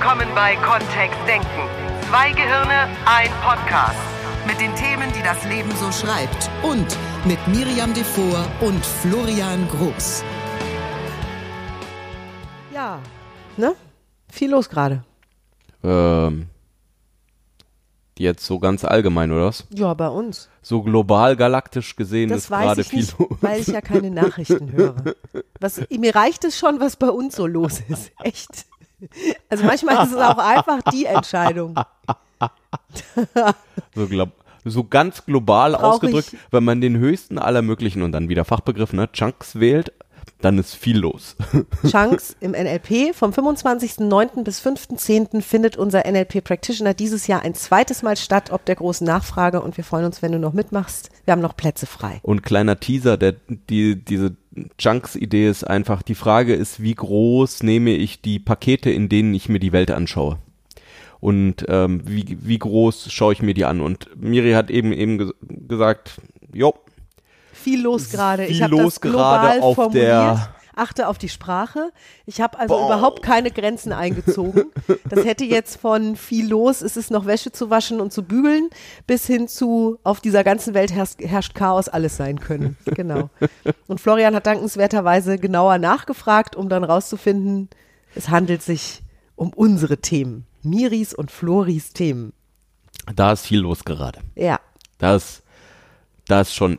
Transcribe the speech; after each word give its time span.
willkommen 0.00 0.28
bei 0.34 0.56
Kontext 0.56 1.18
Denken. 1.28 1.46
Zwei 2.08 2.30
Gehirne, 2.32 2.88
ein 3.04 3.28
Podcast. 3.42 3.98
Mit 4.46 4.58
den 4.58 4.74
Themen, 4.74 5.12
die 5.14 5.22
das 5.22 5.44
Leben 5.44 5.70
so 5.76 5.92
schreibt. 5.92 6.50
Und 6.62 6.86
mit 7.26 7.38
Miriam 7.48 7.92
Devor 7.92 8.46
und 8.62 8.82
Florian 8.82 9.68
Groß. 9.68 10.24
Ja, 12.72 12.98
ne? 13.58 13.74
Viel 14.32 14.50
los 14.52 14.70
gerade. 14.70 15.04
Ähm, 15.84 16.46
jetzt 18.18 18.46
so 18.46 18.58
ganz 18.58 18.86
allgemein, 18.86 19.30
oder 19.32 19.46
was? 19.46 19.66
Ja, 19.68 19.92
bei 19.92 20.08
uns. 20.08 20.48
So 20.62 20.82
global 20.82 21.36
galaktisch 21.36 21.94
gesehen 21.94 22.30
Das 22.30 22.44
ist 22.44 22.50
weiß 22.50 22.62
gerade 22.62 22.80
ich 22.80 22.88
viel 22.88 23.00
nicht, 23.00 23.18
los. 23.18 23.28
weil 23.42 23.60
ich 23.60 23.66
ja 23.66 23.82
keine 23.82 24.10
Nachrichten 24.10 24.72
höre. 24.72 24.94
Was, 25.60 25.78
mir 25.90 26.14
reicht 26.14 26.44
es 26.44 26.58
schon, 26.58 26.80
was 26.80 26.96
bei 26.96 27.10
uns 27.10 27.36
so 27.36 27.46
los 27.46 27.80
ist. 27.86 28.12
Echt. 28.20 28.64
Also 29.48 29.64
manchmal 29.64 30.04
ist 30.06 30.12
es 30.12 30.18
auch 30.18 30.38
einfach 30.38 30.80
die 30.92 31.04
Entscheidung. 31.06 31.74
So, 33.94 34.06
glaub, 34.06 34.30
so 34.64 34.84
ganz 34.84 35.24
global 35.24 35.72
Brauch 35.72 35.82
ausgedrückt, 35.94 36.32
ich- 36.32 36.38
wenn 36.50 36.64
man 36.64 36.80
den 36.80 36.96
höchsten 36.98 37.38
aller 37.38 37.62
möglichen 37.62 38.02
und 38.02 38.12
dann 38.12 38.28
wieder 38.28 38.44
Fachbegriff, 38.44 38.92
ne, 38.92 39.10
Chunks 39.12 39.58
wählt, 39.60 39.92
dann 40.40 40.58
ist 40.58 40.74
viel 40.74 40.98
los. 40.98 41.36
Chunks 41.90 42.34
im 42.40 42.52
NLP. 42.52 43.14
Vom 43.14 43.30
25.09. 43.30 44.42
bis 44.42 44.60
5.10. 44.64 45.42
findet 45.42 45.76
unser 45.76 46.10
NLP 46.10 46.42
Practitioner 46.42 46.94
dieses 46.94 47.26
Jahr 47.26 47.42
ein 47.42 47.54
zweites 47.54 48.02
Mal 48.02 48.16
statt, 48.16 48.50
ob 48.50 48.64
der 48.64 48.76
großen 48.76 49.06
Nachfrage. 49.06 49.60
Und 49.60 49.76
wir 49.76 49.84
freuen 49.84 50.06
uns, 50.06 50.22
wenn 50.22 50.32
du 50.32 50.38
noch 50.38 50.54
mitmachst. 50.54 51.10
Wir 51.26 51.32
haben 51.32 51.42
noch 51.42 51.56
Plätze 51.56 51.86
frei. 51.86 52.20
Und 52.22 52.42
kleiner 52.42 52.80
Teaser, 52.80 53.18
der, 53.18 53.34
die, 53.48 54.02
diese 54.02 54.34
Chunks-Idee 54.78 55.48
ist 55.48 55.64
einfach, 55.64 56.02
die 56.02 56.14
Frage 56.14 56.54
ist, 56.54 56.82
wie 56.82 56.94
groß 56.94 57.62
nehme 57.62 57.90
ich 57.94 58.20
die 58.20 58.38
Pakete, 58.38 58.90
in 58.90 59.08
denen 59.08 59.32
ich 59.34 59.48
mir 59.48 59.60
die 59.60 59.72
Welt 59.72 59.90
anschaue? 59.90 60.38
Und 61.20 61.66
ähm, 61.68 62.02
wie, 62.06 62.38
wie 62.40 62.58
groß 62.58 63.12
schaue 63.12 63.32
ich 63.34 63.42
mir 63.42 63.54
die 63.54 63.64
an? 63.66 63.80
Und 63.80 64.08
Miri 64.16 64.52
hat 64.52 64.70
eben 64.70 64.92
eben 64.92 65.18
ges 65.18 65.32
gesagt, 65.68 66.20
jo, 66.52 66.74
Viel 67.52 67.82
los 67.82 68.08
gerade. 68.10 68.46
Ich 68.46 68.54
Viel 68.56 68.62
habe 68.64 68.76
los 68.76 68.94
das 68.94 69.00
gerade 69.02 69.48
global 69.58 69.60
auf 69.60 69.74
formuliert. 69.74 70.06
der- 70.06 70.54
Achte 70.80 71.06
auf 71.08 71.18
die 71.18 71.28
Sprache. 71.28 71.92
Ich 72.26 72.40
habe 72.40 72.58
also 72.58 72.74
Boah. 72.74 72.86
überhaupt 72.86 73.22
keine 73.22 73.50
Grenzen 73.50 73.92
eingezogen. 73.92 74.66
Das 75.08 75.24
hätte 75.24 75.44
jetzt 75.44 75.80
von 75.80 76.16
viel 76.16 76.48
los, 76.48 76.82
ist 76.82 76.96
es 76.96 77.10
noch 77.10 77.26
Wäsche 77.26 77.52
zu 77.52 77.70
waschen 77.70 78.00
und 78.00 78.12
zu 78.12 78.22
bügeln, 78.22 78.70
bis 79.06 79.26
hin 79.26 79.46
zu 79.46 79.98
auf 80.02 80.20
dieser 80.20 80.42
ganzen 80.42 80.74
Welt 80.74 80.92
herrscht, 80.92 81.20
herrscht 81.20 81.54
Chaos 81.54 81.88
alles 81.88 82.16
sein 82.16 82.40
können. 82.40 82.76
Genau. 82.86 83.30
Und 83.86 84.00
Florian 84.00 84.34
hat 84.34 84.46
dankenswerterweise 84.46 85.38
genauer 85.38 85.78
nachgefragt, 85.78 86.56
um 86.56 86.68
dann 86.68 86.82
rauszufinden, 86.84 87.68
es 88.14 88.28
handelt 88.30 88.62
sich 88.62 89.02
um 89.36 89.52
unsere 89.52 89.98
Themen. 89.98 90.46
Miris 90.62 91.14
und 91.14 91.30
Floris 91.30 91.92
Themen. 91.92 92.32
da 93.14 93.32
ist 93.32 93.46
viel 93.46 93.60
los 93.60 93.84
gerade. 93.84 94.20
Ja, 94.34 94.58
Da 94.98 95.14
ist, 95.16 95.42
da 96.26 96.42
ist 96.42 96.54
schon 96.54 96.78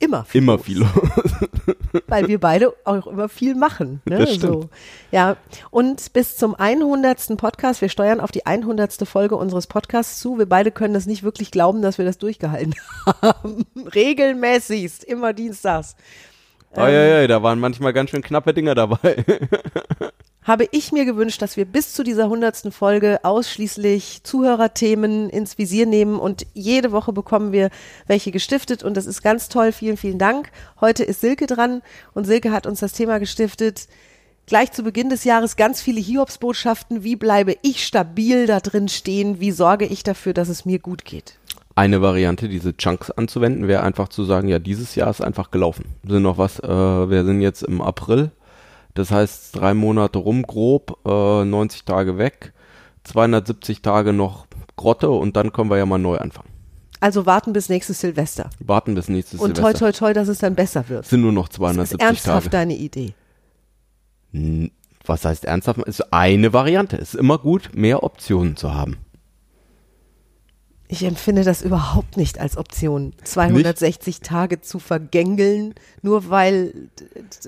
immer 0.00 0.24
viel 0.24 0.42
immer 0.42 0.54
los. 0.54 0.62
viel 0.64 0.78
los. 0.80 0.88
weil 2.08 2.26
wir 2.26 2.40
beide 2.40 2.74
auch 2.84 3.06
immer 3.06 3.28
viel 3.28 3.54
machen. 3.54 4.02
Ne? 4.04 4.18
Das 4.18 4.34
stimmt. 4.34 4.62
So. 4.62 4.68
Ja, 5.12 5.36
und 5.70 6.12
bis 6.12 6.36
zum 6.36 6.54
100. 6.54 7.36
Podcast, 7.36 7.80
wir 7.80 7.88
steuern 7.88 8.20
auf 8.20 8.32
die 8.32 8.46
100. 8.46 8.92
Folge 9.06 9.36
unseres 9.36 9.66
Podcasts 9.66 10.18
zu. 10.20 10.38
Wir 10.38 10.46
beide 10.46 10.72
können 10.72 10.94
das 10.94 11.06
nicht 11.06 11.22
wirklich 11.22 11.50
glauben, 11.50 11.82
dass 11.82 11.98
wir 11.98 12.04
das 12.04 12.18
durchgehalten 12.18 12.74
haben. 13.22 13.64
Regelmäßigst, 13.94 15.04
immer 15.04 15.32
dienstags. 15.32 15.94
Oh, 16.76 16.80
ja, 16.80 16.90
ja, 16.90 17.26
da 17.26 17.42
waren 17.42 17.58
manchmal 17.58 17.92
ganz 17.92 18.10
schön 18.10 18.22
knappe 18.22 18.54
Dinger 18.54 18.74
dabei. 18.76 19.24
Habe 20.42 20.66
ich 20.70 20.90
mir 20.90 21.04
gewünscht, 21.04 21.42
dass 21.42 21.58
wir 21.58 21.66
bis 21.66 21.92
zu 21.92 22.02
dieser 22.02 22.24
100. 22.24 22.72
Folge 22.72 23.20
ausschließlich 23.24 24.22
Zuhörerthemen 24.22 25.28
ins 25.28 25.58
Visier 25.58 25.84
nehmen 25.84 26.18
und 26.18 26.46
jede 26.54 26.92
Woche 26.92 27.12
bekommen 27.12 27.52
wir 27.52 27.68
welche 28.06 28.30
gestiftet 28.30 28.82
und 28.82 28.96
das 28.96 29.04
ist 29.04 29.22
ganz 29.22 29.50
toll. 29.50 29.70
Vielen, 29.72 29.98
vielen 29.98 30.18
Dank. 30.18 30.50
Heute 30.80 31.04
ist 31.04 31.20
Silke 31.20 31.46
dran 31.46 31.82
und 32.14 32.24
Silke 32.24 32.52
hat 32.52 32.66
uns 32.66 32.80
das 32.80 32.94
Thema 32.94 33.18
gestiftet. 33.18 33.86
Gleich 34.46 34.72
zu 34.72 34.82
Beginn 34.82 35.10
des 35.10 35.24
Jahres 35.24 35.56
ganz 35.56 35.82
viele 35.82 36.00
Hiobsbotschaften. 36.00 37.04
Wie 37.04 37.16
bleibe 37.16 37.56
ich 37.60 37.86
stabil 37.86 38.46
da 38.46 38.60
drin 38.60 38.88
stehen? 38.88 39.40
Wie 39.40 39.52
sorge 39.52 39.84
ich 39.84 40.02
dafür, 40.04 40.32
dass 40.32 40.48
es 40.48 40.64
mir 40.64 40.78
gut 40.78 41.04
geht? 41.04 41.34
Eine 41.76 42.02
Variante, 42.02 42.48
diese 42.48 42.76
Chunks 42.76 43.10
anzuwenden, 43.10 43.68
wäre 43.68 43.82
einfach 43.82 44.08
zu 44.08 44.24
sagen, 44.24 44.48
ja, 44.48 44.58
dieses 44.58 44.94
Jahr 44.96 45.10
ist 45.10 45.20
einfach 45.20 45.50
gelaufen. 45.50 45.84
Wir 46.02 46.14
sind 46.14 46.22
noch 46.22 46.36
was, 46.36 46.58
äh, 46.60 46.66
wir 46.66 47.24
sind 47.24 47.42
jetzt 47.42 47.62
im 47.62 47.80
April. 47.80 48.32
Das 48.94 49.10
heißt, 49.10 49.56
drei 49.56 49.74
Monate 49.74 50.18
rum, 50.18 50.42
grob, 50.42 50.98
äh, 51.06 51.44
90 51.44 51.84
Tage 51.84 52.18
weg, 52.18 52.52
270 53.04 53.82
Tage 53.82 54.12
noch 54.12 54.46
Grotte 54.76 55.10
und 55.10 55.36
dann 55.36 55.52
können 55.52 55.70
wir 55.70 55.76
ja 55.78 55.86
mal 55.86 55.98
neu 55.98 56.16
anfangen. 56.18 56.48
Also 57.00 57.24
warten 57.24 57.52
bis 57.52 57.68
nächstes 57.68 58.00
Silvester. 58.00 58.50
Warten 58.58 58.94
bis 58.94 59.08
nächstes 59.08 59.40
Und 59.40 59.56
toi, 59.56 59.72
Silvester. 59.72 59.92
toi, 59.92 59.92
toi, 59.92 60.12
dass 60.12 60.28
es 60.28 60.38
dann 60.38 60.54
besser 60.54 60.88
wird. 60.88 61.06
sind 61.06 61.22
nur 61.22 61.32
noch 61.32 61.48
Das 61.48 61.54
ist 61.54 61.56
270 61.58 62.00
ernsthaft 62.00 62.44
Tage. 62.46 62.50
deine 62.50 62.76
Idee. 62.76 63.14
Was 65.06 65.24
heißt 65.24 65.44
ernsthaft? 65.44 65.80
Ist 65.80 66.12
eine 66.12 66.52
Variante. 66.52 66.96
Ist 66.96 67.14
immer 67.14 67.38
gut, 67.38 67.70
mehr 67.74 68.02
Optionen 68.02 68.56
zu 68.56 68.74
haben. 68.74 68.98
Ich 70.92 71.04
empfinde 71.04 71.44
das 71.44 71.62
überhaupt 71.62 72.16
nicht 72.16 72.40
als 72.40 72.56
Option, 72.56 73.12
260 73.22 74.22
Tage 74.22 74.60
zu 74.60 74.80
vergängeln, 74.80 75.76
nur 76.02 76.30
weil 76.30 76.74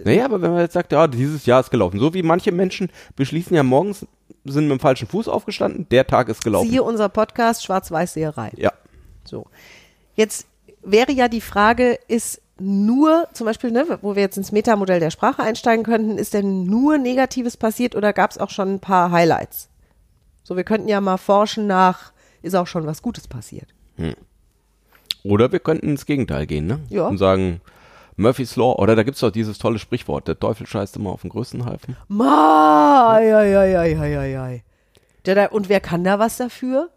Naja, 0.05 0.27
aber 0.27 0.41
wenn 0.41 0.53
man 0.53 0.61
jetzt 0.61 0.75
sagt, 0.75 0.93
ja, 0.93 1.09
dieses 1.09 1.45
Jahr 1.45 1.59
ist 1.59 1.73
gelaufen. 1.73 1.99
So 1.99 2.15
wie 2.15 2.23
manche 2.23 2.53
Menschen 2.53 2.89
beschließen 3.17 3.57
ja 3.57 3.65
morgens, 3.65 4.07
sind 4.45 4.69
mit 4.69 4.79
dem 4.79 4.81
falschen 4.81 5.09
Fuß 5.09 5.27
aufgestanden, 5.27 5.89
der 5.91 6.07
Tag 6.07 6.29
ist 6.29 6.45
gelaufen. 6.45 6.71
siehe 6.71 6.85
unser 6.85 7.09
Podcast 7.09 7.65
Schwarz-Weiß-Seherei. 7.65 8.53
Ja. 8.55 8.73
So. 9.25 9.47
Jetzt 10.15 10.47
wäre 10.85 11.11
ja 11.11 11.27
die 11.27 11.41
Frage, 11.41 11.99
ist 12.07 12.41
nur, 12.61 13.27
zum 13.33 13.47
Beispiel, 13.47 13.73
ne, 13.73 13.99
wo 14.03 14.15
wir 14.15 14.23
jetzt 14.23 14.37
ins 14.37 14.53
Metamodell 14.53 15.01
der 15.01 15.11
Sprache 15.11 15.43
einsteigen 15.43 15.85
könnten, 15.85 16.17
ist 16.17 16.33
denn 16.33 16.63
nur 16.63 16.97
Negatives 16.97 17.57
passiert 17.57 17.97
oder 17.97 18.13
gab 18.13 18.31
es 18.31 18.39
auch 18.39 18.51
schon 18.51 18.75
ein 18.75 18.81
paar 18.81 19.11
Highlights? 19.11 19.69
So, 20.45 20.57
wir 20.57 20.63
könnten 20.63 20.87
ja 20.87 21.01
mal 21.01 21.17
forschen 21.17 21.67
nach, 21.67 22.13
ist 22.43 22.55
auch 22.55 22.67
schon 22.67 22.87
was 22.87 23.03
Gutes 23.03 23.29
passiert. 23.29 23.69
Oder 25.25 25.53
wir 25.53 25.61
könnten 25.61 25.89
ins 25.91 26.07
Gegenteil 26.07 26.47
gehen, 26.47 26.67
ne? 26.67 26.81
Ja. 26.89 27.07
Und 27.07 27.19
sagen, 27.19 27.61
Murphy's 28.17 28.57
Law, 28.57 28.75
oder 28.79 28.97
da 28.97 29.03
gibt's 29.03 29.21
doch 29.21 29.31
dieses 29.31 29.59
tolle 29.59 29.79
Sprichwort, 29.79 30.29
der 30.29 30.39
Teufel 30.39 30.67
scheißt 30.67 30.97
immer 30.97 31.11
auf 31.11 31.23
den 31.23 31.31
größten 31.31 31.65
Haufen. 31.65 31.97
Ma, 32.09 33.15
ei, 33.15 33.35
ei, 33.35 33.59
ei, 33.59 33.79
ei, 33.79 33.99
ei, 33.99 34.19
ei, 34.19 34.41
ei. 34.41 34.65
Ja, 35.27 35.47
Und 35.51 35.69
wer 35.69 35.81
kann 35.81 36.05
da 36.05 36.19
was 36.19 36.37
dafür? 36.37 36.91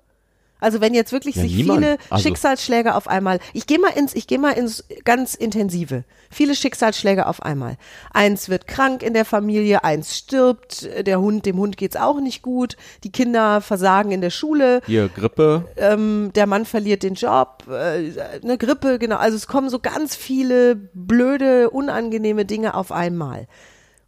Also 0.66 0.82
wenn 0.82 0.96
jetzt 0.96 1.12
wirklich 1.12 1.36
Ja, 1.36 1.44
sich 1.44 1.56
niemand. 1.58 1.80
viele 1.86 1.98
Also- 2.10 2.24
Schicksalsschläge 2.24 2.96
auf 2.96 3.08
einmal, 3.08 3.38
ich 3.54 3.68
gehe 3.68 3.78
mal 3.78 3.92
ins, 3.96 4.16
ich 4.16 4.26
gehe 4.26 4.40
mal 4.40 4.54
ins 4.54 4.84
ganz 5.04 5.36
intensive, 5.36 6.06
viele 6.32 6.56
Schicksalsschläge 6.56 7.28
auf 7.28 7.44
einmal. 7.44 7.78
Eins 8.12 8.50
wird 8.50 8.66
krank 8.66 9.04
in 9.04 9.14
der 9.14 9.26
Familie, 9.26 9.84
eins 9.84 10.18
stirbt, 10.18 10.90
der 11.06 11.22
Hund, 11.22 11.46
dem 11.46 11.58
Hund 11.60 11.78
geht's 11.78 11.96
auch 11.98 12.20
nicht 12.20 12.42
gut, 12.42 12.78
die 13.04 13.12
Kinder 13.12 13.62
versagen 13.62 14.12
in 14.12 14.22
der 14.22 14.32
Schule, 14.32 14.82
Hier, 14.88 15.08
Grippe, 15.08 15.66
ähm, 15.78 16.32
der 16.34 16.48
Mann 16.48 16.66
verliert 16.66 17.04
den 17.04 17.14
Job, 17.14 17.66
äh, 17.70 18.12
eine 18.44 18.58
Grippe, 18.58 18.98
genau. 18.98 19.18
Also 19.18 19.38
es 19.38 19.46
kommen 19.46 19.70
so 19.70 19.78
ganz 19.78 20.16
viele 20.16 20.76
blöde, 20.76 21.70
unangenehme 21.70 22.46
Dinge 22.46 22.74
auf 22.74 22.92
einmal. 22.92 23.48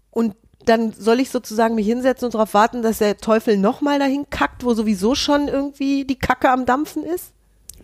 Und 0.09 0.33
dann 0.69 0.93
soll 0.93 1.19
ich 1.19 1.29
sozusagen 1.29 1.75
mich 1.75 1.87
hinsetzen 1.87 2.25
und 2.25 2.33
darauf 2.35 2.53
warten, 2.53 2.81
dass 2.81 2.99
der 2.99 3.17
Teufel 3.17 3.57
nochmal 3.57 3.99
dahin 3.99 4.29
kackt, 4.29 4.63
wo 4.63 4.73
sowieso 4.73 5.15
schon 5.15 5.47
irgendwie 5.47 6.05
die 6.05 6.17
Kacke 6.19 6.49
am 6.49 6.65
Dampfen 6.65 7.03
ist? 7.03 7.33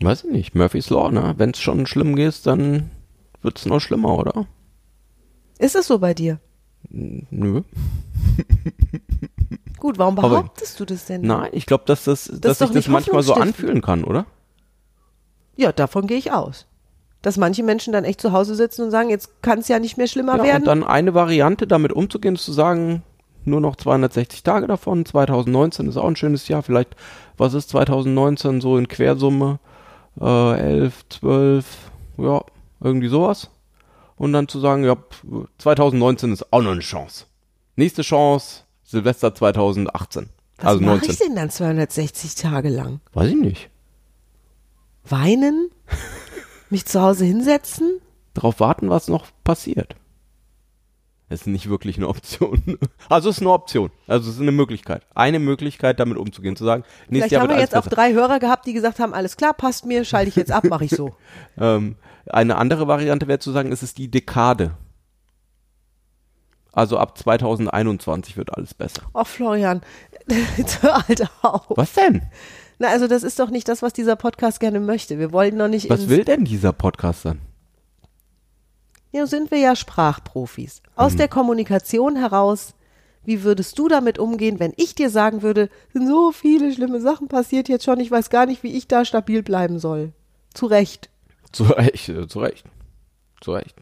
weiß 0.02 0.26
ich 0.26 0.32
nicht, 0.32 0.56
Murphy's 0.56 0.90
Law, 0.90 1.12
ne? 1.12 1.34
Wenn's 1.38 1.60
schon 1.60 1.86
schlimm 1.86 2.16
geht, 2.16 2.46
dann 2.46 2.90
wird's 3.42 3.66
noch 3.66 3.80
schlimmer, 3.80 4.18
oder? 4.18 4.48
Ist 5.60 5.76
es 5.76 5.88
so 5.88 6.00
bei 6.00 6.14
dir? 6.14 6.40
Nö. 6.90 7.62
Gut, 9.80 9.98
warum 9.98 10.18
Aber- 10.20 10.30
behauptest 10.30 10.80
du 10.80 10.86
das 10.86 11.06
denn? 11.06 11.22
Nein, 11.22 11.50
ich 11.54 11.66
glaube, 11.66 11.84
dass 11.86 12.06
das, 12.06 12.28
ist 12.28 12.44
dass 12.44 12.60
sich 12.60 12.72
das 12.72 12.88
manchmal 12.88 13.24
so 13.24 13.34
anfühlen 13.34 13.82
kann, 13.82 14.04
oder? 14.04 14.26
Ja, 15.56 15.72
davon 15.72 16.08
gehe 16.08 16.18
ich 16.18 16.32
aus. 16.32 16.66
Dass 17.24 17.38
manche 17.38 17.64
Menschen 17.64 17.92
dann 17.94 18.04
echt 18.04 18.22
zu 18.22 18.32
Hause 18.34 18.54
sitzen 18.54 18.84
und 18.84 18.92
sagen, 18.92 19.10
jetzt 19.10 19.42
kann 19.42 19.60
es 19.60 19.68
ja 19.68 19.80
nicht 19.80 19.98
mehr 19.98 20.08
schlimmer 20.08 20.38
Ja, 20.38 20.44
werden. 20.44 20.58
und 20.64 20.68
dann 20.68 20.84
eine 20.84 21.16
Variante, 21.16 21.66
damit 21.66 21.92
umzugehen, 21.92 22.36
ist 22.36 22.46
zu 22.46 22.54
sagen, 22.54 23.02
nur 23.46 23.62
noch 23.62 23.76
260 23.76 24.44
Tage 24.44 24.68
davon. 24.68 25.06
2019 25.06 25.88
ist 25.88 25.98
auch 25.98 26.08
ein 26.08 26.16
schönes 26.16 26.48
Jahr. 26.48 26.64
Vielleicht, 26.64 26.96
was 27.38 27.54
ist 27.54 27.70
2019 27.70 28.62
so 28.62 28.78
in 28.78 28.88
Quersumme? 28.88 29.60
Äh, 30.20 30.60
11, 30.82 31.10
12, 31.10 31.66
ja, 32.18 32.42
irgendwie 32.82 33.08
sowas. 33.08 33.50
Und 34.16 34.34
dann 34.34 34.48
zu 34.48 34.60
sagen, 34.60 34.84
ja, 34.84 34.96
pf, 34.96 35.24
2019 35.58 36.34
ist 36.34 36.54
auch 36.54 36.62
noch 36.62 36.72
eine 36.72 36.82
Chance. 36.82 37.26
Nächste 37.76 38.04
Chance, 38.04 38.62
Silvester 38.84 39.34
2018. 39.34 40.30
Was 40.58 40.66
also 40.66 40.82
mache 40.82 40.98
19. 40.98 41.12
ich 41.12 41.18
denn 41.20 41.36
dann 41.36 41.50
260 41.50 42.36
Tage 42.36 42.70
lang? 42.70 43.00
Weiß 43.14 43.30
ich 43.30 43.36
nicht. 43.36 43.70
Weinen? 45.06 45.70
Mich 46.74 46.88
zu 46.88 47.00
Hause 47.00 47.24
hinsetzen? 47.24 48.02
Darauf 48.34 48.60
warten, 48.60 48.90
was 48.90 49.08
noch 49.08 49.28
passiert. 49.44 49.96
Es 51.30 51.42
ist 51.42 51.46
nicht 51.46 51.70
wirklich 51.70 51.98
eine 51.98 52.08
Option. 52.08 52.80
Also 53.10 53.30
es 53.30 53.38
ist 53.38 53.42
eine 53.42 53.52
Option. 53.52 53.92
Also 54.08 54.28
es 54.28 54.38
ist 54.38 54.42
eine 54.42 54.52
Möglichkeit. 54.52 55.06
Eine 55.14 55.38
Möglichkeit, 55.38 56.00
damit 56.00 56.18
umzugehen, 56.18 56.56
zu 56.56 56.66
sagen, 56.66 56.82
nächstes 56.82 57.10
Vielleicht 57.10 57.32
Jahr 57.34 57.42
haben 57.44 57.50
wir 57.50 57.60
jetzt 57.60 57.76
auch 57.76 57.86
drei 57.86 58.14
Hörer 58.14 58.40
gehabt, 58.40 58.66
die 58.66 58.74
gesagt 58.74 58.98
haben, 58.98 59.14
alles 59.14 59.38
klar, 59.38 59.54
passt 59.54 59.86
mir, 59.86 60.04
schalte 60.04 60.30
ich 60.30 60.36
jetzt 60.36 60.52
ab, 60.52 60.64
mache 60.64 60.86
ich 60.86 60.92
so. 60.92 61.16
Ähm, 61.60 61.96
eine 62.26 62.56
andere 62.56 62.88
Variante 62.88 63.28
wäre 63.28 63.38
zu 63.38 63.52
sagen, 63.52 63.72
es 63.72 63.84
ist 63.84 64.00
die 64.00 64.10
Dekade. 64.10 64.72
Also 66.72 66.98
ab 66.98 67.16
2021 67.20 68.36
wird 68.36 68.52
alles 68.58 68.74
besser. 68.74 69.04
Ach, 69.14 69.28
Florian, 69.28 69.82
jetzt 70.58 70.82
hör 70.82 71.08
halt 71.08 71.30
auf. 71.44 71.66
Was 71.70 71.94
denn? 71.94 72.24
Na, 72.84 72.90
also 72.90 73.08
das 73.08 73.24
ist 73.24 73.40
doch 73.40 73.50
nicht 73.50 73.70
das, 73.70 73.82
was 73.82 73.94
dieser 73.94 74.18
Podcast 74.18 74.60
gerne 74.60 74.82
möchte. 74.82 75.18
Wir 75.18 75.32
wollen 75.32 75.56
noch 75.56 75.70
nicht 75.70 75.90
Was 75.90 76.10
will 76.10 76.26
denn 76.26 76.44
dieser 76.44 76.74
Podcast 76.74 77.24
dann? 77.24 77.40
Ja, 79.14 79.26
sind 79.26 79.52
wir 79.52 79.60
ja 79.60 79.74
Sprachprofis. 79.74 80.82
Aus 80.98 81.16
der 81.16 81.30
Kommunikation 81.30 82.18
heraus, 82.18 82.74
wie 83.24 83.44
würdest 83.44 83.80
du 83.80 83.88
damit 83.88 84.20
umgehen, 84.20 84.60
wenn 84.60 84.74
ich 84.76 84.96
dir 84.96 85.10
sagen 85.10 85.44
würde, 85.44 85.70
sind 85.94 86.10
so 86.10 86.34
viele 86.34 86.74
schlimme 86.74 87.00
Sachen 87.00 87.30
passiert 87.30 87.70
jetzt 87.70 87.86
schon, 87.86 88.02
ich 88.02 88.12
weiß 88.12 88.30
gar 88.30 88.48
nicht, 88.48 88.64
wie 88.64 88.76
ich 88.76 88.86
da 88.86 89.06
stabil 89.06 89.44
bleiben 89.44 89.80
soll. 89.80 90.12
Zu 90.54 90.66
Recht. 90.66 91.10
Zu 91.54 91.64
Recht, 91.64 92.10
äh, 92.10 92.28
zu 92.28 92.42
Recht. 92.42 92.66
Zu 93.40 93.54
Recht. 93.54 93.78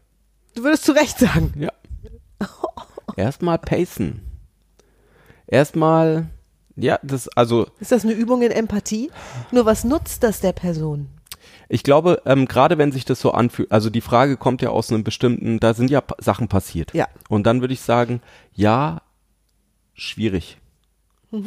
Du 0.54 0.63
würdest 0.63 0.86
zu 0.86 0.92
Recht 0.92 1.18
sagen. 1.18 1.56
Ja. 1.57 1.71
Erstmal 3.15 3.57
pacen. 3.57 4.21
Erstmal, 5.47 6.30
ja, 6.75 7.00
das, 7.03 7.27
also 7.29 7.68
Ist 7.79 7.91
das 7.91 8.03
eine 8.03 8.13
Übung 8.13 8.41
in 8.41 8.51
Empathie? 8.51 9.12
Nur 9.51 9.65
was 9.65 9.83
nutzt 9.83 10.23
das 10.23 10.39
der 10.39 10.53
Person? 10.53 11.07
Ich 11.69 11.83
glaube, 11.83 12.21
ähm, 12.25 12.47
gerade 12.47 12.77
wenn 12.77 12.91
sich 12.91 13.06
das 13.06 13.21
so 13.21 13.31
anfühlt, 13.31 13.71
also 13.71 13.89
die 13.89 14.01
Frage 14.01 14.38
kommt 14.38 14.62
ja 14.62 14.69
aus 14.69 14.91
einem 14.91 15.03
bestimmten, 15.03 15.59
da 15.59 15.73
sind 15.73 15.89
ja 15.89 16.03
Sachen 16.19 16.47
passiert. 16.47 16.94
Ja. 16.94 17.07
Und 17.29 17.45
dann 17.45 17.62
würde 17.62 17.73
ich 17.73 17.81
sagen, 17.81 18.21
ja, 18.53 19.01
schwierig. 19.94 20.57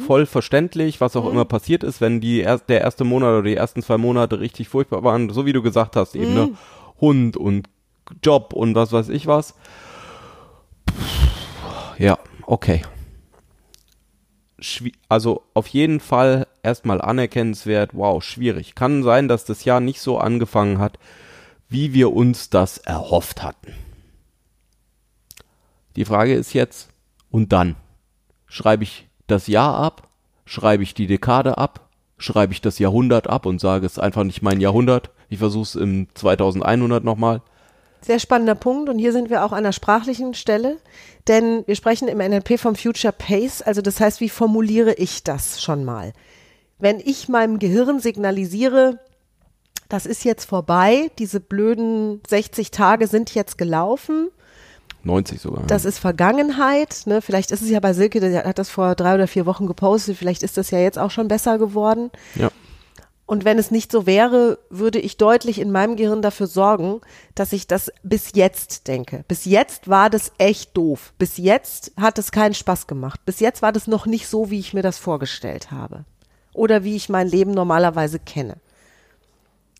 Voll 0.07 0.25
verständlich, 0.25 0.99
was 0.99 1.15
auch 1.15 1.29
immer 1.29 1.45
passiert 1.45 1.83
ist, 1.83 2.01
wenn 2.01 2.19
die 2.19 2.41
er 2.41 2.57
der 2.57 2.81
erste 2.81 3.03
Monat 3.03 3.29
oder 3.29 3.43
die 3.43 3.55
ersten 3.55 3.83
zwei 3.83 3.99
Monate 3.99 4.39
richtig 4.39 4.67
furchtbar 4.67 5.03
waren, 5.03 5.29
so 5.29 5.45
wie 5.45 5.53
du 5.53 5.61
gesagt 5.61 5.95
hast, 5.95 6.15
eben 6.15 6.33
ne? 6.33 6.49
Hund 6.99 7.37
und 7.37 7.69
Job 8.23 8.53
und 8.53 8.73
was 8.73 8.91
weiß 8.91 9.09
ich 9.09 9.27
was. 9.27 9.53
Pff, 10.89 11.99
Ja, 11.99 12.17
okay. 12.47 12.81
Also 15.09 15.43
auf 15.53 15.67
jeden 15.67 15.99
Fall 15.99 16.47
erstmal 16.63 17.01
anerkennenswert, 17.01 17.91
wow, 17.93 18.23
schwierig. 18.23 18.75
Kann 18.75 19.03
sein, 19.03 19.27
dass 19.27 19.45
das 19.45 19.65
Jahr 19.65 19.79
nicht 19.79 19.99
so 19.99 20.17
angefangen 20.17 20.79
hat, 20.79 20.97
wie 21.67 21.93
wir 21.93 22.13
uns 22.13 22.49
das 22.49 22.77
erhofft 22.77 23.43
hatten. 23.43 23.73
Die 25.95 26.05
Frage 26.05 26.33
ist 26.33 26.53
jetzt, 26.53 26.89
und 27.29 27.51
dann? 27.51 27.75
Schreibe 28.47 28.83
ich 28.83 29.07
das 29.27 29.47
Jahr 29.47 29.75
ab? 29.75 30.07
Schreibe 30.45 30.83
ich 30.83 30.93
die 30.93 31.07
Dekade 31.07 31.57
ab? 31.57 31.89
Schreibe 32.17 32.53
ich 32.53 32.61
das 32.61 32.79
Jahrhundert 32.79 33.27
ab 33.27 33.45
und 33.45 33.59
sage, 33.59 33.85
es 33.85 33.99
einfach 33.99 34.23
nicht 34.23 34.41
mein 34.41 34.61
Jahrhundert? 34.61 35.09
Ich 35.27 35.39
versuche 35.39 35.63
es 35.63 35.75
im 35.75 36.07
2100 36.13 37.03
nochmal. 37.03 37.41
Sehr 38.05 38.19
spannender 38.19 38.53
Punkt 38.53 38.87
und 38.87 38.99
hier 38.99 39.11
sind 39.11 39.31
wir 39.31 39.43
auch 39.43 39.51
an 39.51 39.59
einer 39.59 39.73
sprachlichen 39.73 40.35
Stelle, 40.35 40.77
denn 41.27 41.63
wir 41.65 41.75
sprechen 41.75 42.07
im 42.07 42.19
NLP 42.19 42.59
vom 42.59 42.75
Future 42.75 43.11
Pace, 43.11 43.63
also 43.63 43.81
das 43.81 43.99
heißt, 43.99 44.21
wie 44.21 44.29
formuliere 44.29 44.93
ich 44.93 45.23
das 45.23 45.59
schon 45.59 45.83
mal? 45.83 46.13
Wenn 46.77 46.99
ich 46.99 47.29
meinem 47.29 47.57
Gehirn 47.57 47.99
signalisiere, 47.99 48.99
das 49.89 50.05
ist 50.05 50.23
jetzt 50.23 50.45
vorbei, 50.45 51.09
diese 51.17 51.39
blöden 51.39 52.21
60 52.27 52.69
Tage 52.69 53.07
sind 53.07 53.33
jetzt 53.33 53.57
gelaufen, 53.57 54.29
90 55.01 55.41
sogar. 55.41 55.65
das 55.65 55.83
ist 55.83 55.97
Vergangenheit, 55.97 57.07
ne? 57.07 57.23
vielleicht 57.23 57.49
ist 57.49 57.63
es 57.63 57.71
ja 57.71 57.79
bei 57.79 57.93
Silke, 57.93 58.19
der 58.19 58.43
hat 58.43 58.59
das 58.59 58.69
vor 58.69 58.93
drei 58.93 59.15
oder 59.15 59.27
vier 59.27 59.47
Wochen 59.47 59.65
gepostet, 59.65 60.15
vielleicht 60.15 60.43
ist 60.43 60.57
das 60.57 60.69
ja 60.69 60.77
jetzt 60.77 60.99
auch 60.99 61.09
schon 61.09 61.27
besser 61.27 61.57
geworden. 61.57 62.11
ja. 62.35 62.51
Und 63.27 63.43
wenn 63.43 63.57
es 63.57 63.71
nicht 63.71 63.91
so 63.91 64.05
wäre, 64.05 64.59
würde 64.69 64.99
ich 64.99 65.17
deutlich 65.17 65.59
in 65.59 65.71
meinem 65.71 65.95
Gehirn 65.95 66.21
dafür 66.21 66.45
sorgen, 66.45 67.01
dass 67.33 67.53
ich 67.53 67.65
das 67.65 67.91
bis 68.03 68.33
jetzt 68.35 68.87
denke. 68.87 69.25
Bis 69.27 69.45
jetzt 69.45 69.89
war 69.89 70.11
das 70.11 70.31
echt 70.37 70.77
doof. 70.77 71.11
Bis 71.17 71.37
jetzt 71.37 71.91
hat 71.97 72.19
es 72.19 72.31
keinen 72.31 72.53
Spaß 72.53 72.85
gemacht. 72.85 73.19
Bis 73.25 73.39
jetzt 73.39 73.63
war 73.63 73.71
das 73.71 73.87
noch 73.87 74.05
nicht 74.05 74.27
so, 74.27 74.51
wie 74.51 74.59
ich 74.59 74.75
mir 74.75 74.83
das 74.83 74.99
vorgestellt 74.99 75.71
habe. 75.71 76.05
Oder 76.53 76.83
wie 76.83 76.95
ich 76.95 77.09
mein 77.09 77.27
Leben 77.27 77.51
normalerweise 77.51 78.19
kenne. 78.19 78.57